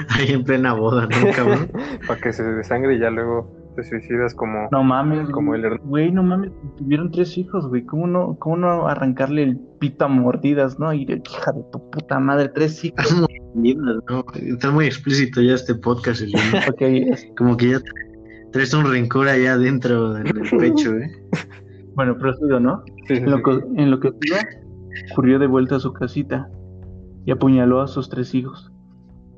[0.08, 1.70] ahí en plena boda, ¿no, cabrón?
[2.06, 4.68] Para que se desangre y ya luego te suicidas como.
[4.70, 5.28] No mames.
[5.30, 6.50] Como el Güey, no mames.
[6.76, 7.84] Tuvieron tres hijos, güey.
[7.84, 10.92] ¿Cómo no, ¿Cómo no arrancarle el pito a mordidas, no?
[10.92, 13.26] Y hija de tu puta madre, tres hijos.
[13.54, 14.24] no.
[14.34, 16.32] Está muy explícito ya este podcast, el
[16.70, 17.10] okay.
[17.36, 17.80] Como que ya
[18.52, 21.10] traes un rencor allá adentro del pecho, ¿eh?
[21.94, 22.82] Bueno, prosigo, ¿no?
[23.06, 24.12] Sí, en, lo que, en lo que
[25.14, 26.48] corrió de vuelta a su casita
[27.24, 28.72] y apuñaló a sus tres hijos.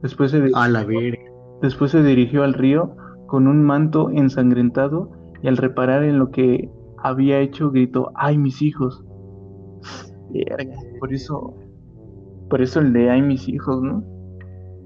[0.03, 1.19] Después se, a la verga.
[1.63, 2.97] Después se dirigió al río
[3.33, 6.69] con un manto ensangrentado y al reparar en lo que
[6.99, 9.03] había hecho gritó, ¡ay mis hijos!
[11.01, 11.57] Por eso,
[12.51, 13.83] por eso el de ¡ay mis hijos!
[13.83, 14.05] ¿no?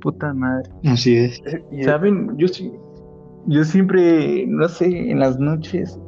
[0.00, 0.70] Puta madre.
[0.84, 1.42] Así es.
[1.82, 2.38] ¿Saben?
[2.38, 2.46] Yo,
[3.46, 5.98] yo siempre, no sé, en las noches,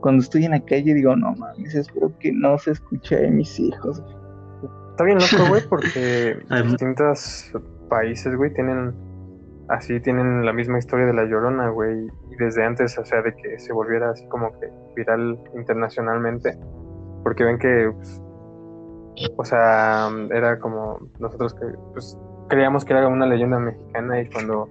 [0.00, 3.58] cuando estoy en la calle, digo, no mames, espero que no se escuche de mis
[3.58, 4.00] hijos.
[4.92, 6.36] Está bien loco, güey, porque
[6.68, 7.50] distintos
[7.88, 8.94] países, güey, tienen
[9.68, 13.34] así tienen la misma historia de la Llorona, güey, y desde antes, o sea, de
[13.34, 16.56] que se volviera así como que viral internacionalmente,
[17.22, 18.22] porque ven que, pues,
[19.36, 24.68] o sea, era como nosotros que, pues, creíamos que era una leyenda mexicana y cuando,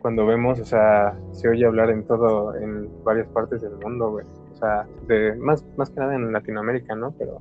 [0.00, 4.26] cuando vemos, o sea, se oye hablar en todo, en varias partes del mundo, güey,
[4.52, 7.12] o sea, de, más, más que nada en Latinoamérica, ¿no?
[7.18, 7.40] Pero,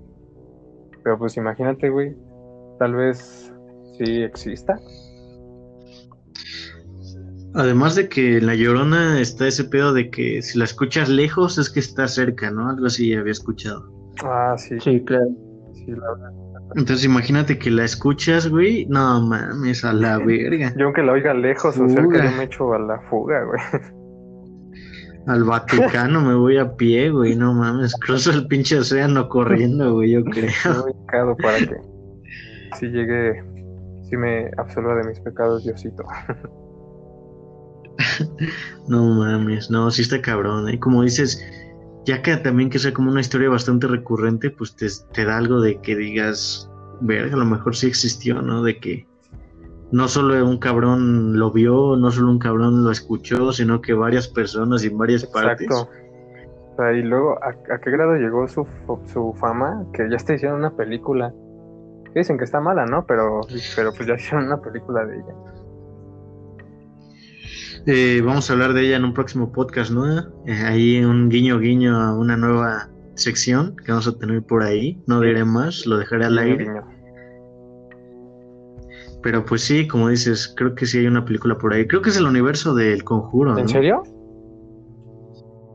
[1.04, 2.16] pero pues imagínate, güey,
[2.78, 3.54] tal vez
[3.98, 4.78] sí exista
[7.56, 11.70] Además de que La Llorona está ese pedo de que si la escuchas lejos es
[11.70, 12.70] que está cerca, ¿no?
[12.70, 13.92] Algo así había escuchado.
[14.24, 14.80] Ah, sí.
[14.80, 15.30] Sí, claro.
[15.74, 16.32] Sí, la verdad.
[16.76, 18.86] Entonces imagínate que la escuchas, güey.
[18.86, 20.74] No mames, a la verga.
[20.78, 23.60] Yo aunque la oiga lejos o cerca, yo me echo a la fuga, güey.
[25.26, 27.36] Al Vaticano me voy a pie, güey.
[27.36, 30.52] No mames, cruzo el pinche océano corriendo, güey, yo creo.
[30.84, 31.78] Muy para que
[32.80, 33.44] si llegue,
[34.08, 36.04] si me absolva de mis pecados, Diosito.
[38.88, 40.80] No mames, no, sí está cabrón, ¿eh?
[40.80, 41.44] Como dices,
[42.06, 45.80] ya que también que sea como una historia bastante recurrente, pues te, da algo de
[45.82, 46.70] que digas,
[47.02, 48.64] verga, a lo mejor sí existió, ¿no?
[48.64, 49.08] De que
[49.92, 54.28] no solo un cabrón lo vio, no solo un cabrón lo escuchó, sino que varias
[54.28, 55.68] personas en varias partes.
[55.68, 55.90] Exacto.
[56.74, 58.66] O sea, y luego, ¿a, qué grado llegó su,
[59.12, 59.86] su fama?
[59.94, 61.34] Que ya está hicieron una película.
[62.16, 63.06] Dicen que está mala, ¿no?
[63.06, 63.42] Pero,
[63.76, 65.34] pero pues ya hicieron una película de ella.
[67.86, 70.20] Eh, vamos a hablar de ella en un próximo podcast, ¿no?
[70.46, 75.02] Eh, ahí un guiño guiño a una nueva sección que vamos a tener por ahí.
[75.08, 76.68] No diré más, lo dejaré al aire.
[79.22, 81.88] Pero pues sí, como dices, creo que sí hay una película por ahí.
[81.88, 83.58] Creo que es el universo del conjuro.
[83.58, 84.04] ¿En serio?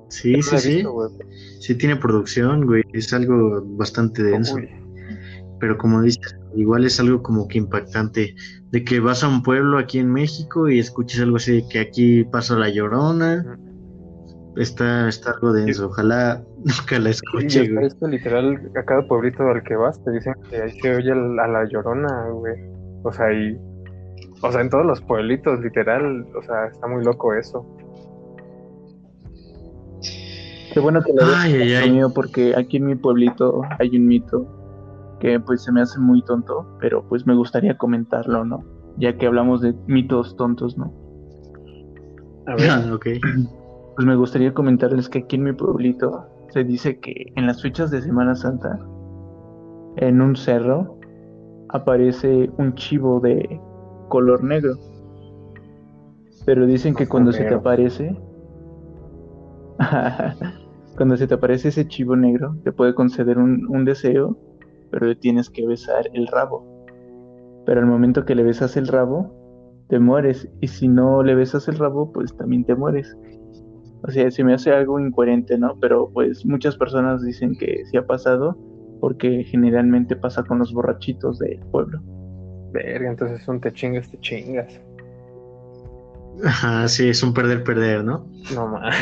[0.08, 0.84] Sí, sí, sí.
[1.60, 2.84] sí tiene producción, güey.
[2.92, 4.56] Es algo bastante denso.
[5.60, 8.34] Pero como dices, igual es algo como que impactante
[8.70, 11.80] de que vas a un pueblo aquí en México y escuches algo así de que
[11.80, 13.58] aquí pasa la llorona.
[14.56, 17.86] Está, está algo denso, ojalá nunca la escuche, güey.
[17.86, 21.14] Esto literal, a cada pueblito al que vas te dicen que ahí se oye a
[21.14, 22.54] la llorona, güey.
[23.02, 23.58] O sea, y.
[24.42, 27.66] O sea, en todos los pueblitos, literal, o sea, está muy loco eso.
[30.72, 34.53] Qué bueno que lo hayas porque aquí en mi pueblito hay un mito
[35.24, 38.62] que pues se me hace muy tonto, pero pues me gustaría comentarlo, ¿no?
[38.98, 40.92] Ya que hablamos de mitos tontos, ¿no?
[42.46, 43.06] A ver, ah, ok.
[43.96, 47.90] Pues me gustaría comentarles que aquí en mi pueblito se dice que en las fechas
[47.90, 48.78] de Semana Santa,
[49.96, 50.98] en un cerro,
[51.70, 53.58] aparece un chivo de
[54.10, 54.74] color negro.
[56.44, 58.14] Pero dicen que cuando se te aparece,
[60.98, 64.36] cuando se te aparece ese chivo negro, te puede conceder un, un deseo
[64.94, 66.64] pero le tienes que besar el rabo.
[67.66, 69.34] Pero al momento que le besas el rabo,
[69.88, 70.48] te mueres.
[70.60, 73.16] Y si no le besas el rabo, pues también te mueres.
[74.04, 75.76] O sea, se me hace algo incoherente, ¿no?
[75.80, 78.56] Pero pues muchas personas dicen que sí ha pasado
[79.00, 82.00] porque generalmente pasa con los borrachitos del pueblo.
[82.72, 84.80] Verga, entonces son te chingas, te chingas.
[86.44, 88.28] Ajá, sí, es un perder-perder, ¿no?
[88.54, 88.94] No más.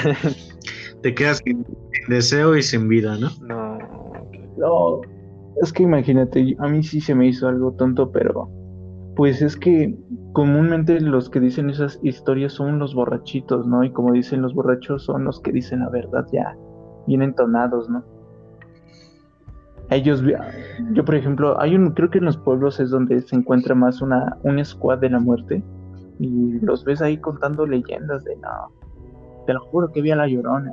[1.03, 1.67] Te quedas sin
[2.09, 3.29] deseo y sin vida, ¿no?
[3.43, 3.79] No.
[4.57, 5.01] No,
[5.61, 8.49] es que imagínate, a mí sí se me hizo algo tonto, pero
[9.17, 9.95] pues es que
[10.33, 13.85] comúnmente los que dicen esas historias son los borrachitos, ¿no?
[13.85, 16.57] Y como dicen los borrachos son los que dicen la verdad ya
[17.07, 18.03] bien entonados, ¿no?
[19.91, 20.23] Ellos,
[20.93, 24.01] yo por ejemplo, hay un, creo que en los pueblos es donde se encuentra más
[24.01, 25.63] una, un squad de la muerte
[26.19, 28.73] y los ves ahí contando leyendas de no,
[29.47, 30.73] te lo juro que vi a la llorona,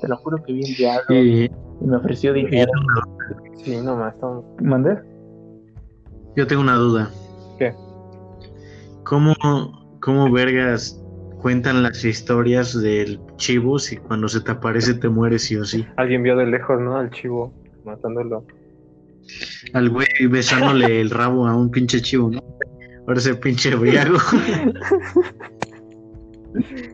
[0.00, 2.70] te lo juro que vi el diablo y, me ofreció dinero.
[3.62, 4.44] Sí, nomás, estamos...
[4.62, 4.98] ¿Mandé?
[6.36, 7.10] Yo tengo una duda.
[7.58, 7.74] ¿Qué?
[9.04, 9.34] ¿Cómo,
[10.00, 11.02] cómo vergas
[11.40, 15.86] cuentan las historias del chivo si cuando se te aparece te mueres sí o sí?
[15.96, 16.96] Alguien vio de lejos, ¿no?
[16.96, 17.52] Al chivo
[17.84, 18.44] matándolo.
[19.74, 22.40] Al güey besándole el rabo a un pinche chivo, ¿no?
[23.06, 24.18] Ahora ese pinche briago.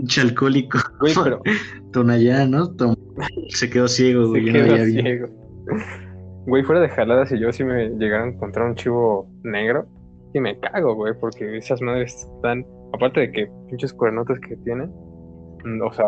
[0.00, 0.78] pinche alcohólico.
[1.00, 1.42] Güey, pero.
[2.48, 2.74] ¿no?
[3.48, 4.46] Se quedó ciego, güey.
[4.46, 5.28] Se quedó ciego.
[6.46, 9.86] Güey, fuera de jaladas, si yo si me llegara a encontrar un chivo negro,
[10.32, 12.66] y me cago, güey, porque esas madres están.
[12.92, 14.90] Aparte de que pinches cuernotes que tienen,
[15.64, 16.06] mm, o sea,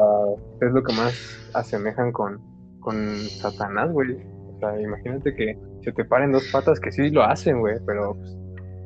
[0.62, 2.40] es lo que más asemejan con
[2.81, 4.12] con Satanás, güey.
[4.12, 8.14] O sea, imagínate que se te paren dos patas, que sí lo hacen, güey, pero
[8.14, 8.37] pues,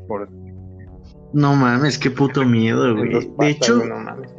[0.06, 0.28] por...
[1.32, 3.30] No mames, qué puto miedo, güey.
[3.38, 4.32] de hecho, no mames,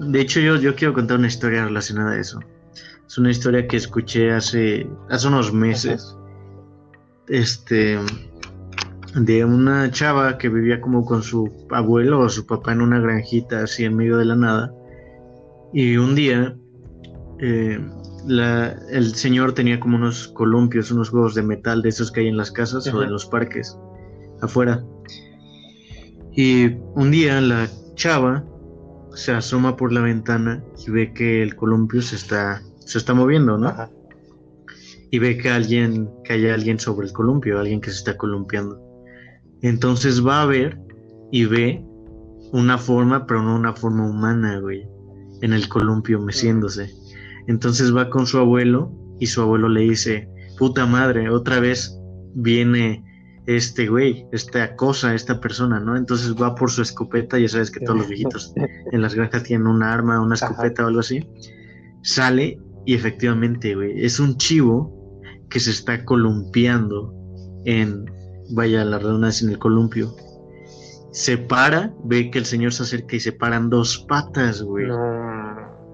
[0.00, 2.40] de hecho yo, yo quiero contar una historia relacionada a eso.
[3.06, 6.16] Es una historia que escuché hace, hace unos meses.
[7.28, 7.98] Este
[9.14, 13.64] de una chava que vivía como con su abuelo o su papá en una granjita
[13.64, 14.72] así en medio de la nada.
[15.72, 16.56] Y un día
[17.40, 17.80] eh,
[18.90, 22.36] el señor tenía como unos columpios, unos huevos de metal de esos que hay en
[22.36, 23.76] las casas o en los parques
[24.40, 24.82] afuera.
[26.32, 28.44] Y un día la chava
[29.14, 33.58] se asoma por la ventana y ve que el columpio se está, se está moviendo,
[33.58, 33.72] ¿no?
[35.10, 38.80] Y ve que alguien, que hay alguien sobre el columpio, alguien que se está columpiando.
[39.62, 40.80] Entonces va a ver
[41.32, 41.84] y ve
[42.52, 44.86] una forma, pero no una forma humana, güey,
[45.42, 46.90] en el columpio meciéndose.
[47.46, 51.98] Entonces va con su abuelo y su abuelo le dice, puta madre, otra vez
[52.34, 53.04] viene
[53.56, 55.96] este güey, esta cosa, esta persona, ¿no?
[55.96, 58.52] Entonces va por su escopeta, ya sabes que todos los viejitos
[58.92, 61.26] en las granjas tienen un arma, una escopeta o algo así.
[62.02, 67.14] Sale y efectivamente, güey, es un chivo que se está columpiando
[67.64, 68.04] en,
[68.50, 70.14] vaya la redundancia, en el columpio.
[71.12, 74.86] Se para, ve que el señor se acerca y se paran dos patas, güey.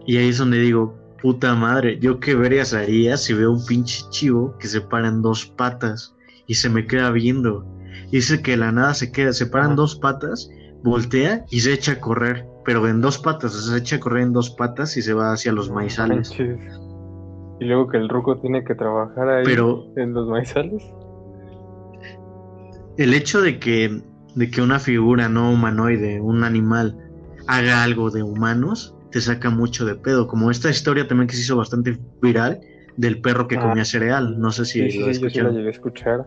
[0.07, 4.03] Y ahí es donde digo, puta madre, yo qué verías haría si veo un pinche
[4.11, 6.16] chivo que se para en dos patas
[6.47, 7.67] y se me queda viendo.
[8.11, 10.51] Dice que la nada se queda, se paran dos patas,
[10.83, 14.33] voltea y se echa a correr, pero en dos patas, se echa a correr en
[14.33, 16.31] dos patas y se va hacia los maizales.
[16.39, 19.47] Y luego que el ruco tiene que trabajar ahí
[19.97, 20.83] en los maizales.
[22.97, 24.03] El hecho de que,
[24.35, 26.97] de que una figura no humanoide, un animal,
[27.47, 30.27] haga algo de humanos, te saca mucho de pedo.
[30.27, 32.61] Como esta historia también que se hizo bastante viral
[32.97, 33.63] del perro que ah.
[33.63, 34.39] comía cereal.
[34.39, 36.27] No sé si sí, sí, yo sí la llegué a escuchar.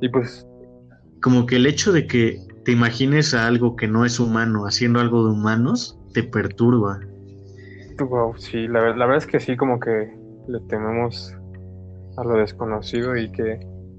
[0.00, 0.46] Y pues.
[1.22, 5.00] Como que el hecho de que te imagines a algo que no es humano haciendo
[5.00, 7.00] algo de humanos te perturba.
[7.98, 10.14] Wow, sí, la, la verdad es que sí, como que
[10.46, 11.34] le tememos
[12.16, 13.58] a lo desconocido y que,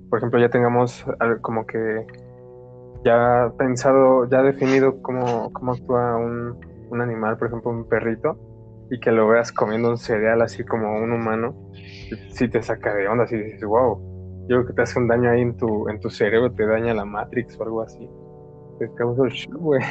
[0.10, 1.06] por ejemplo, ya tengamos
[1.42, 2.06] como que
[3.04, 6.58] ya pensado, ya definido cómo, cómo actúa un,
[6.90, 8.38] un animal, por ejemplo un perrito,
[8.92, 11.56] y que lo veas comiendo un cereal así como un humano,
[12.32, 14.00] si te saca de onda, si dices, wow,
[14.48, 16.94] yo creo que te hace un daño ahí en tu, en tu cerebro, te daña
[16.94, 18.10] la Matrix o algo así.
[18.80, 19.82] Te causa el shock, güey.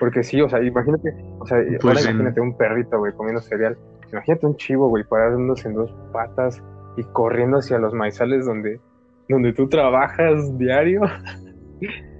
[0.00, 3.78] Porque sí, o sea, imagínate, o sea, pues imagínate un perrito, güey, comiendo cereal.
[4.10, 6.62] Imagínate un chivo, güey, parándose en dos patas
[6.96, 8.80] y corriendo hacia los maizales donde,
[9.28, 11.02] donde tú trabajas diario.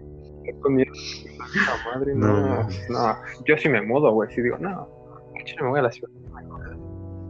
[1.93, 4.31] madre, no, no, Yo sí me mudo, güey.
[4.31, 4.98] Si digo, no,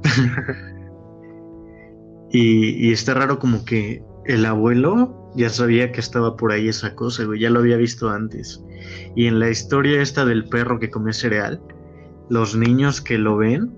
[2.30, 6.94] y, y está raro como que el abuelo ya sabía que estaba por ahí esa
[6.94, 7.40] cosa, güey.
[7.40, 8.62] Ya lo había visto antes.
[9.16, 11.60] Y en la historia esta del perro que comía cereal,
[12.28, 13.72] los niños que lo ven,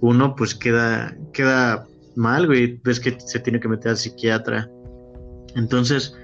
[0.00, 2.80] uno pues queda, queda mal, güey.
[2.82, 4.68] Ves que se tiene que meter al psiquiatra.
[5.54, 6.16] Entonces,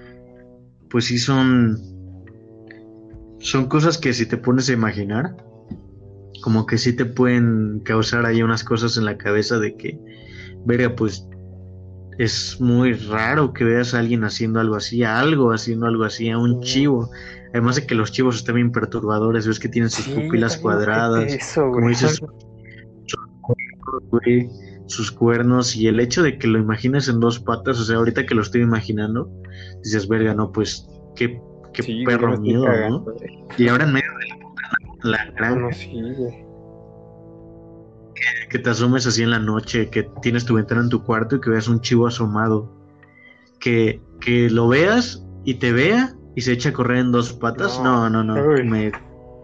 [0.90, 1.78] pues sí son
[3.38, 5.36] son cosas que si te pones a imaginar,
[6.44, 9.98] como que sí te pueden causar ahí unas cosas en la cabeza de que,
[10.66, 11.26] verga, pues
[12.18, 16.28] es muy raro que veas a alguien haciendo algo así, a algo haciendo algo así,
[16.28, 17.08] a un chivo.
[17.54, 21.88] Además de que los chivos están bien perturbadores, ves que tienen sus pupilas cuadradas, como
[21.88, 22.20] dices,
[24.84, 28.26] sus cuernos y el hecho de que lo imagines en dos patas, o sea, ahorita
[28.26, 29.32] que lo estoy imaginando,
[29.82, 30.86] dices, verga, no, pues
[31.16, 31.40] qué,
[31.72, 33.06] qué perro miedo, ¿no?
[33.56, 33.94] Y ahora en
[35.04, 35.70] la, la gran...
[38.50, 41.40] que, te asomes así en la noche, que tienes tu ventana en tu cuarto y
[41.40, 42.70] que veas un chivo asomado,
[43.60, 47.80] que, que lo veas y te vea y se echa a correr en dos patas,
[47.82, 48.34] no, no, no,
[48.64, 48.90] me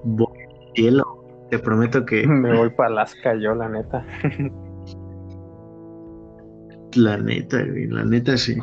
[0.03, 0.29] voy
[0.75, 1.05] cielo,
[1.51, 2.27] te prometo que...
[2.27, 4.05] Me voy para Alaska yo, la neta.
[6.95, 8.59] La neta, la neta sí.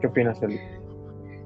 [0.00, 0.58] ¿Qué opinas, Eli?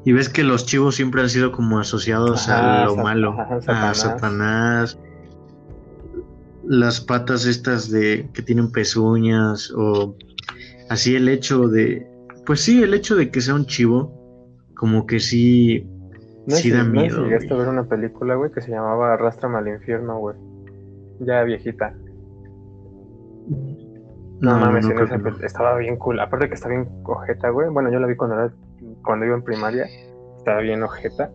[0.04, 3.36] Y ves que los chivos siempre han sido como asociados a lo malo,
[3.66, 4.98] a Satanás.
[6.64, 10.14] Las patas estas de que tienen pezuñas o
[10.88, 12.06] así el hecho de,
[12.46, 14.12] pues sí, el hecho de que sea un chivo,
[14.74, 15.86] como que sí,
[16.46, 17.20] sí da miedo.
[17.20, 20.36] No llegaste a ver una película, güey, que se llamaba Arrastrame al infierno, güey,
[21.20, 21.94] ya viejita.
[24.40, 24.86] No, mames,
[25.42, 26.18] estaba bien cool.
[26.20, 27.68] Aparte que está bien ojeta, güey.
[27.68, 28.52] Bueno, yo la vi cuando era,
[29.04, 29.86] cuando iba en primaria.
[30.38, 31.30] Estaba bien ojeta.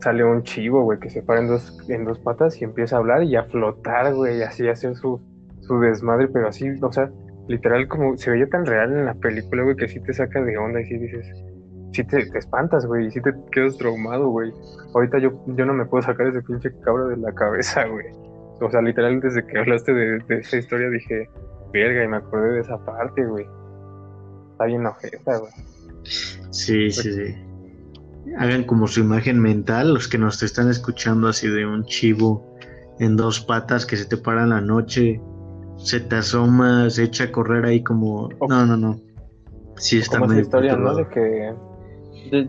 [0.00, 2.98] Sale un chivo, güey, que se para en dos, en dos patas y empieza a
[2.98, 5.20] hablar y a flotar, güey, y así hacer su,
[5.60, 7.10] su desmadre, pero así, o sea,
[7.48, 10.58] literal como se veía tan real en la película, güey, que sí te saca de
[10.58, 11.44] onda y sí dices,
[11.92, 14.52] sí te, espantas, güey, y sí te quedas traumado, güey.
[14.94, 18.06] Ahorita yo, yo no me puedo sacar ese pinche cabra de la cabeza, güey.
[18.60, 21.28] O sea, literal, desde que hablaste de, de esa historia dije,
[21.72, 23.46] verga, y me acordé de esa parte, güey.
[24.52, 25.52] Está bien ojeta, güey.
[26.52, 27.34] Sí, sí, sí.
[28.38, 32.56] Hagan como su imagen mental, los que nos están escuchando así de un chivo
[32.98, 35.20] en dos patas que se te para en la noche,
[35.76, 38.28] se te asoma, se echa a correr ahí como...
[38.48, 39.00] No, no, no.
[39.76, 40.94] Sí, está como esa historia, ¿no?
[40.94, 41.54] De que...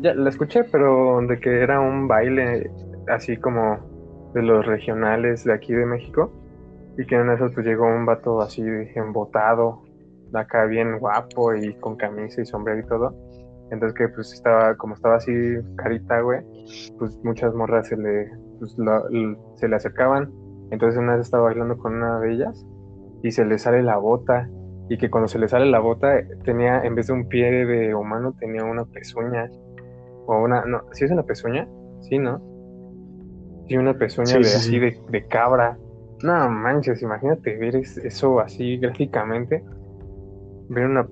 [0.01, 2.70] ya, la escuché, pero de que era un baile
[3.08, 6.32] así como de los regionales de aquí de México
[6.97, 8.62] y que en eso pues llegó un vato así
[8.95, 9.84] embotado,
[10.34, 13.33] acá bien guapo y con camisa y sombrero y todo.
[13.72, 15.34] Entonces que pues estaba, como estaba así
[15.76, 16.41] carita, güey,
[16.99, 18.76] pues muchas morras se le, pues,
[19.55, 20.32] se le acercaban.
[20.72, 22.66] Entonces una vez estaba bailando con una de ellas
[23.24, 24.49] y se le sale la bota.
[24.89, 27.95] Y que cuando se le sale la bota tenía, en vez de un pie de
[27.95, 29.49] humano, tenía una pezuña.
[30.28, 31.68] O una, no, ¿sí es una pezuña?
[32.01, 32.41] Sí, ¿no?
[33.68, 35.78] Sí, una pezuña de, así de, de cabra.
[36.22, 39.64] No manches, imagínate ver eso así gráficamente.
[40.70, 41.07] Ver una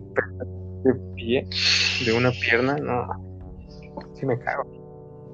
[0.83, 1.47] de pie,
[2.05, 3.07] de una pierna, no.
[4.15, 4.63] Sí me cago.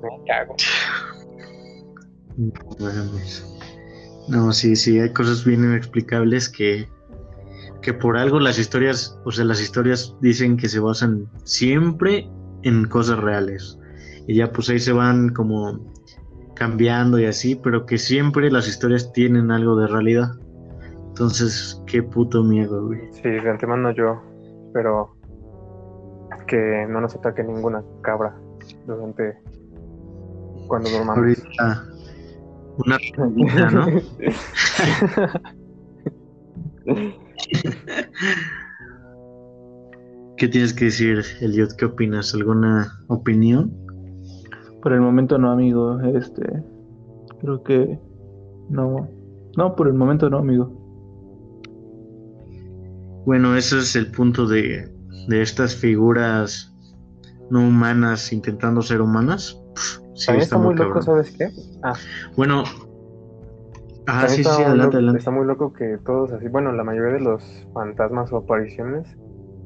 [0.01, 0.55] Me cago.
[4.28, 6.88] No, sí, sí, hay cosas bien inexplicables que,
[7.82, 12.30] que por algo las historias, o sea, las historias dicen que se basan siempre
[12.63, 13.80] en cosas reales.
[14.28, 15.93] Y ya pues ahí se van como
[16.55, 20.32] cambiando y así, pero que siempre las historias tienen algo de realidad.
[21.07, 22.99] Entonces, qué puto miedo, güey.
[23.13, 24.22] Sí, de antemano yo,
[24.74, 25.16] pero
[26.47, 28.36] que no nos ataque ninguna cabra
[28.86, 29.38] durante
[30.67, 31.17] cuando dormamos.
[31.17, 31.86] Ahorita,
[32.78, 33.86] una pregunta, ¿no?
[40.38, 41.75] ¿Qué tienes que decir, Eliot?
[41.78, 42.34] ¿Qué opinas?
[42.34, 43.73] ¿Alguna opinión?
[44.82, 45.99] Por el momento no, amigo.
[46.01, 46.43] Este,
[47.41, 47.99] creo que
[48.69, 49.09] no.
[49.57, 50.71] No, por el momento no, amigo.
[53.25, 54.88] Bueno, ese es el punto de,
[55.28, 56.73] de estas figuras
[57.49, 59.61] no humanas intentando ser humanas.
[60.15, 61.49] sí, está, muy loco, ¿sabes qué?
[61.84, 61.93] Ah.
[62.36, 62.63] Bueno.
[64.07, 65.19] Ah, sí, sí, adelante, adelante.
[65.19, 69.05] Está muy loco que todos así, bueno, la mayoría de los fantasmas o apariciones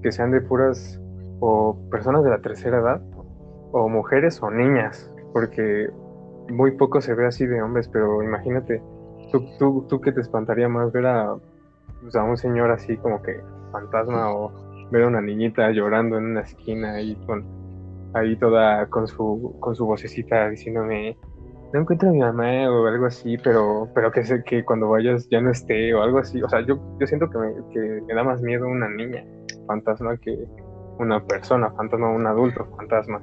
[0.02, 1.00] que sean de puras
[1.40, 3.02] o personas de la tercera edad
[3.72, 5.90] o mujeres o niñas, porque
[6.50, 8.82] muy poco se ve así de hombres, pero imagínate,
[9.32, 11.36] tú, tú, tú que te espantaría más ver a,
[12.02, 13.40] pues, a un señor así como que
[13.72, 17.46] fantasma o ver a una niñita llorando en una esquina y con
[18.14, 21.18] ahí toda con su con su vocecita diciéndome
[21.74, 25.30] no encuentro a mi mamá o algo así, pero pero que sé que cuando vayas
[25.30, 26.42] ya no esté o algo así.
[26.42, 29.26] O sea, yo, yo siento que me, que me da más miedo una niña
[29.68, 30.46] fantasma que
[31.00, 33.22] una persona fantasma, un adulto fantasma.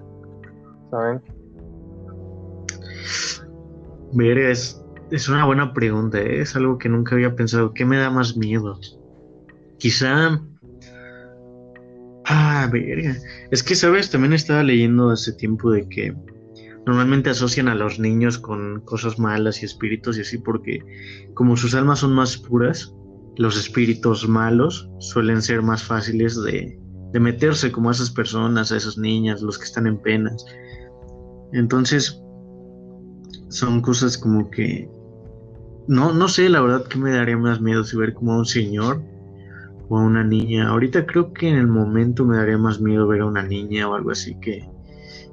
[0.91, 1.23] ¿saben?
[4.12, 6.41] Verga, es, es una buena pregunta, ¿eh?
[6.41, 7.73] es algo que nunca había pensado.
[7.75, 8.79] ¿Qué me da más miedo?
[9.79, 10.41] Quizá...
[12.51, 13.15] Ah, verga.
[13.51, 14.11] Es que, ¿sabes?
[14.11, 16.15] También estaba leyendo hace tiempo de que
[16.87, 20.79] normalmente asocian a los niños con cosas malas y espíritus y así porque
[21.35, 22.95] como sus almas son más puras,
[23.37, 26.81] los espíritus malos suelen ser más fáciles de,
[27.13, 30.43] de meterse como a esas personas, a esas niñas, los que están en penas.
[31.53, 32.19] Entonces,
[33.51, 34.89] son cosas como que
[35.87, 38.47] no, no sé, la verdad que me daría más miedo si ver como a un
[38.47, 39.03] señor
[39.89, 40.68] o a una niña.
[40.68, 43.95] Ahorita creo que en el momento me daría más miedo ver a una niña o
[43.95, 44.68] algo así que,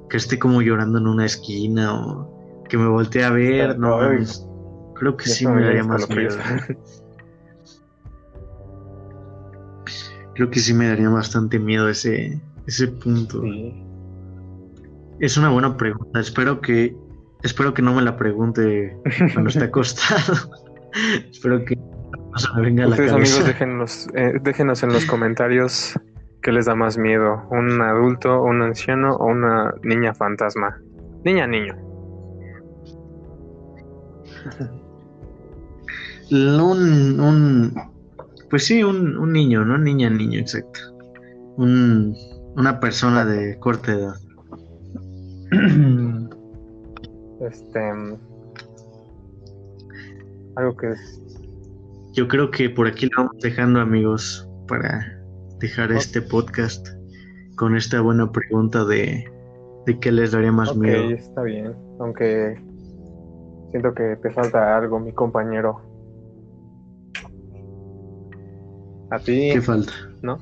[0.08, 3.78] que esté como llorando en una esquina o que me voltee a ver.
[3.78, 3.98] No,
[4.94, 6.36] creo que sí me daría más miedo.
[10.34, 13.42] creo que sí me daría bastante miedo ese, ese punto.
[15.18, 16.20] Es una buena pregunta.
[16.20, 16.94] Espero que
[17.42, 18.96] espero que no me la pregunte
[19.32, 20.50] cuando esté acostado.
[21.30, 21.78] espero que
[22.36, 23.14] no se me venga a la cabeza.
[23.14, 25.98] amigos, déjenos, eh, déjenos en los comentarios
[26.42, 30.78] qué les da más miedo, un adulto, un anciano o una niña fantasma.
[31.24, 31.74] Niña, niño.
[36.30, 37.72] un, un
[38.50, 40.80] pues sí, un, un niño, no niña, niño, exacto.
[41.56, 42.14] Un,
[42.54, 44.14] una persona de corta edad.
[47.40, 47.80] este.
[50.56, 51.22] Algo que es.
[52.16, 55.20] Yo creo que por aquí lo vamos dejando, amigos, para
[55.60, 56.88] dejar este podcast
[57.56, 59.30] con esta buena pregunta de,
[59.84, 61.10] de qué les daría más miedo.
[61.10, 62.58] está bien, aunque
[63.70, 65.82] siento que te falta algo, mi compañero.
[69.10, 69.50] A ti.
[69.52, 69.92] ¿Qué falta?
[70.22, 70.38] ¿No?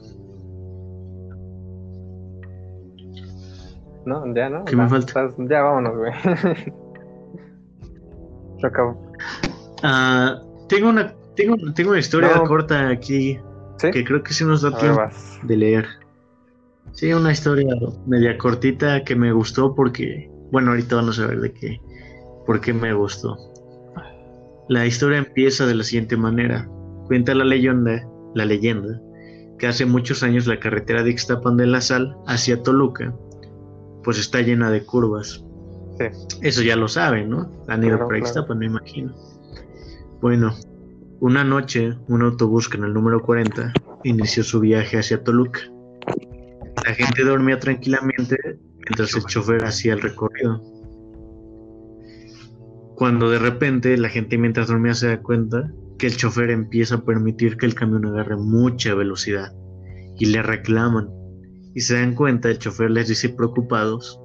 [4.06, 4.64] No, ya no.
[4.64, 5.28] ¿Qué me falta?
[5.38, 6.12] ya vámonos, güey.
[8.60, 8.70] Se
[9.82, 13.38] ah, tengo una tengo, tengo una historia corta aquí
[13.78, 15.02] que creo que sí nos da tiempo
[15.42, 15.86] de leer.
[16.92, 17.74] Sí, una historia
[18.06, 21.80] media cortita que me gustó porque, bueno, ahorita vamos a ver de qué,
[22.46, 23.36] por qué me gustó.
[24.68, 26.68] La historia empieza de la siguiente manera.
[27.06, 29.00] Cuenta la leyenda la leyenda,
[29.58, 33.14] que hace muchos años la carretera de Ixtapan de la Sal hacia Toluca,
[34.02, 35.44] pues está llena de curvas.
[36.42, 37.50] Eso ya lo saben, ¿no?
[37.68, 39.14] Han ido para Ixtapan, me imagino.
[40.20, 40.54] Bueno,
[41.20, 43.72] una noche, un autobús con el número 40
[44.04, 45.60] inició su viaje hacia Toluca.
[46.84, 48.36] La gente dormía tranquilamente
[48.76, 50.62] mientras el chofer hacía el recorrido.
[52.96, 57.04] Cuando de repente la gente mientras dormía se da cuenta que el chofer empieza a
[57.04, 59.52] permitir que el camión agarre mucha velocidad
[60.18, 61.08] y le reclaman
[61.74, 64.20] y se dan cuenta, el chofer les dice preocupados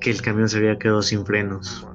[0.00, 1.86] que el camión se había quedado sin frenos.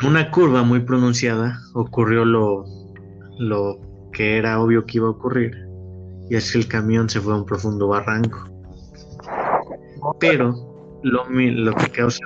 [0.00, 2.64] En una curva muy pronunciada ocurrió lo,
[3.38, 3.80] lo
[4.12, 5.66] que era obvio que iba a ocurrir
[6.30, 8.48] y es que el camión se fue a un profundo barranco.
[10.20, 10.54] Pero
[11.02, 12.20] lo, lo que causa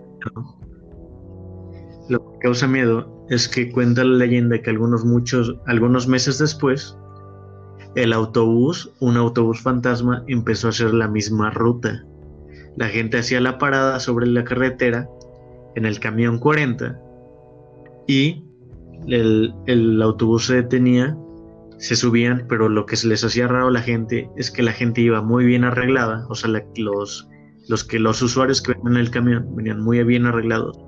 [2.10, 6.96] lo que causa miedo es que cuenta la leyenda que algunos muchos algunos meses después
[7.94, 12.04] el autobús, un autobús fantasma, empezó a hacer la misma ruta.
[12.76, 15.08] La gente hacía la parada sobre la carretera
[15.74, 17.11] en el camión 40
[18.06, 18.44] y
[19.06, 21.16] el, el autobús se detenía,
[21.78, 24.72] se subían, pero lo que se les hacía raro a la gente es que la
[24.72, 27.28] gente iba muy bien arreglada, o sea, los,
[27.68, 30.78] los que los usuarios que venían en el camión venían muy bien arreglados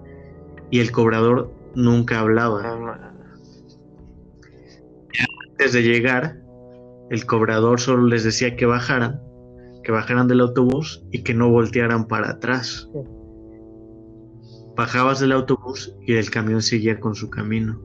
[0.71, 2.63] y el cobrador nunca hablaba.
[5.51, 6.41] Antes de llegar,
[7.11, 9.21] el cobrador solo les decía que bajaran,
[9.83, 12.89] que bajaran del autobús y que no voltearan para atrás.
[14.77, 17.81] Bajabas del autobús y el camión seguía con su camino.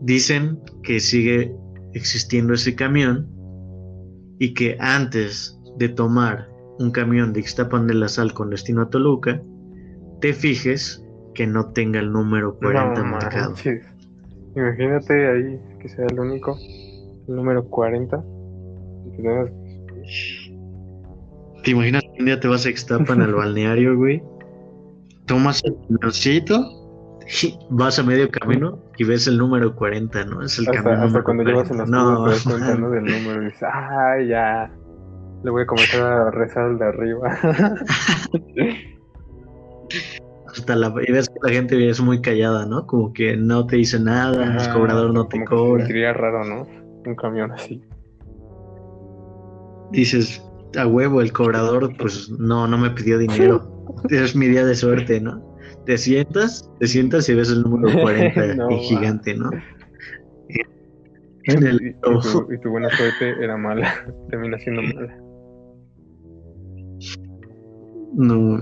[0.00, 1.54] Dicen que sigue
[1.94, 3.26] existiendo ese camión
[4.38, 6.48] y que antes de tomar
[6.78, 9.42] un camión de Ixtapan de la Sal con destino a Toluca,
[10.20, 11.02] te fijes
[11.34, 13.54] que no tenga el número 40 marcado.
[14.54, 16.56] Imagínate ahí que sea el único,
[17.28, 18.24] el número 40.
[21.64, 24.22] ¿Te imaginas que un día te vas a Extapan al balneario, güey?
[25.26, 26.86] Tomas el camioncito,
[27.70, 30.42] vas a medio camino y ves el número 40, ¿no?
[30.42, 32.24] Es el hasta, hasta cuando llevas en las no.
[32.30, 32.90] te cuenta ¿no?
[32.90, 34.70] del número y dices, ¡ay, ya!
[35.42, 37.38] Le voy a comenzar a rezar al de arriba.
[40.66, 42.86] la, y ves que la gente es muy callada, ¿no?
[42.86, 45.86] Como que no te dice nada, el cobrador no te cobra.
[45.86, 46.66] Sería raro, ¿no?
[47.04, 47.82] Un camión así.
[49.92, 50.42] Dices,
[50.76, 53.72] a huevo, el cobrador, pues no, no me pidió dinero.
[54.10, 55.56] es mi día de suerte, ¿no?
[55.84, 59.50] Te sientas, te sientas y ves el número 40 gigante, ¿no?
[61.48, 65.16] Y, y tu buena suerte era mala, termina siendo mala.
[68.14, 68.58] No,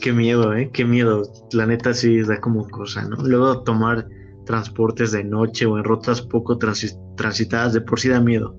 [0.00, 0.68] qué miedo, ¿eh?
[0.72, 1.22] Qué miedo.
[1.52, 3.16] La neta sí da como cosa, ¿no?
[3.16, 4.06] Luego tomar
[4.46, 8.56] transportes de noche o en rutas poco transitadas de por sí da miedo.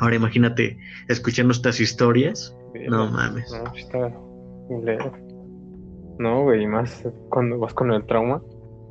[0.00, 0.76] Ahora imagínate
[1.08, 2.54] escuchando estas historias.
[2.88, 3.50] No mames.
[3.52, 4.12] No, está
[6.18, 8.42] No, güey, y más cuando vas con el trauma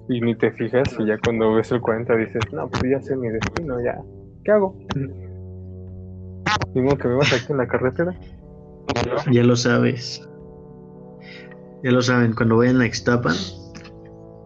[0.08, 3.16] y ni te fijas y ya cuando ves el 40 dices, no, pues ya sé
[3.16, 4.00] mi destino, ya.
[4.44, 4.76] ¿Qué hago?
[6.74, 8.16] Digo que me vas aquí en la carretera.
[9.32, 10.28] Ya lo sabes.
[11.84, 13.36] Ya lo saben, cuando vayan a Ixtapan,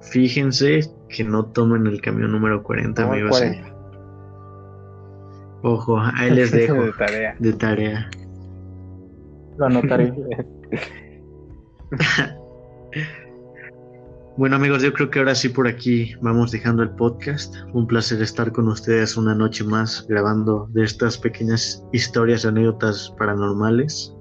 [0.01, 3.31] fíjense que no tomen el camión número 40, no, amigos.
[3.37, 3.67] 40.
[3.67, 3.73] ¿eh?
[5.63, 6.81] Ojo, ahí les dejo.
[6.83, 7.35] de tarea.
[7.39, 8.09] De tarea.
[9.57, 10.13] Lo anotaré.
[14.37, 17.53] bueno amigos, yo creo que ahora sí por aquí vamos dejando el podcast.
[17.73, 24.15] Un placer estar con ustedes una noche más grabando de estas pequeñas historias, anécdotas paranormales.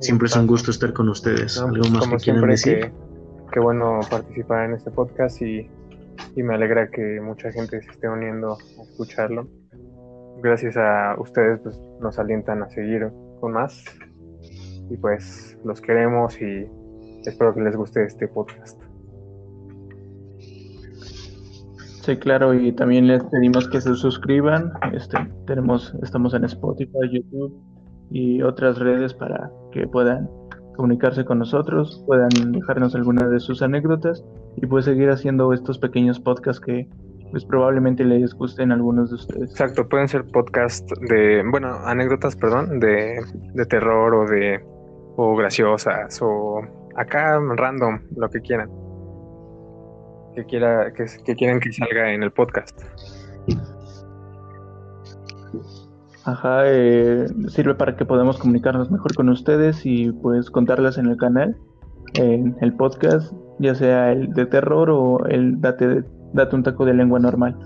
[0.00, 1.60] Siempre es un gusto estar con ustedes.
[1.60, 2.92] ¿Algo más que quieran decir?
[3.52, 5.68] Qué bueno participar en este podcast y,
[6.36, 9.46] y me alegra que mucha gente se esté uniendo a escucharlo
[10.42, 13.10] gracias a ustedes pues, nos alientan a seguir
[13.40, 13.84] con más.
[14.90, 16.66] Y pues los queremos y
[17.28, 18.80] espero que les guste este podcast.
[22.02, 24.72] Sí, claro, y también les pedimos que se suscriban.
[24.92, 27.54] Este, tenemos, estamos en Spotify, YouTube
[28.10, 30.28] y otras redes para que puedan
[30.76, 34.24] comunicarse con nosotros, puedan dejarnos algunas de sus anécdotas
[34.56, 36.88] y pues seguir haciendo estos pequeños podcasts que
[37.30, 39.50] pues probablemente les gusten algunos de ustedes.
[39.50, 43.20] Exacto, pueden ser podcast de, bueno, anécdotas, perdón, de,
[43.54, 44.60] de terror o de,
[45.16, 46.62] o graciosas, o
[47.00, 48.70] acá random, lo que quieran.
[50.34, 52.80] Que, quiera, que, que quieran que salga en el podcast.
[56.24, 61.16] Ajá, eh, sirve para que podamos comunicarnos mejor con ustedes y pues contarlas en el
[61.16, 61.56] canal,
[62.14, 66.84] en el podcast, ya sea el de terror o el date de date un taco
[66.84, 67.56] de lengua normal.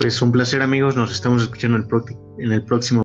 [0.00, 1.78] Pues un placer amigos, nos estamos escuchando
[2.38, 3.04] en el próximo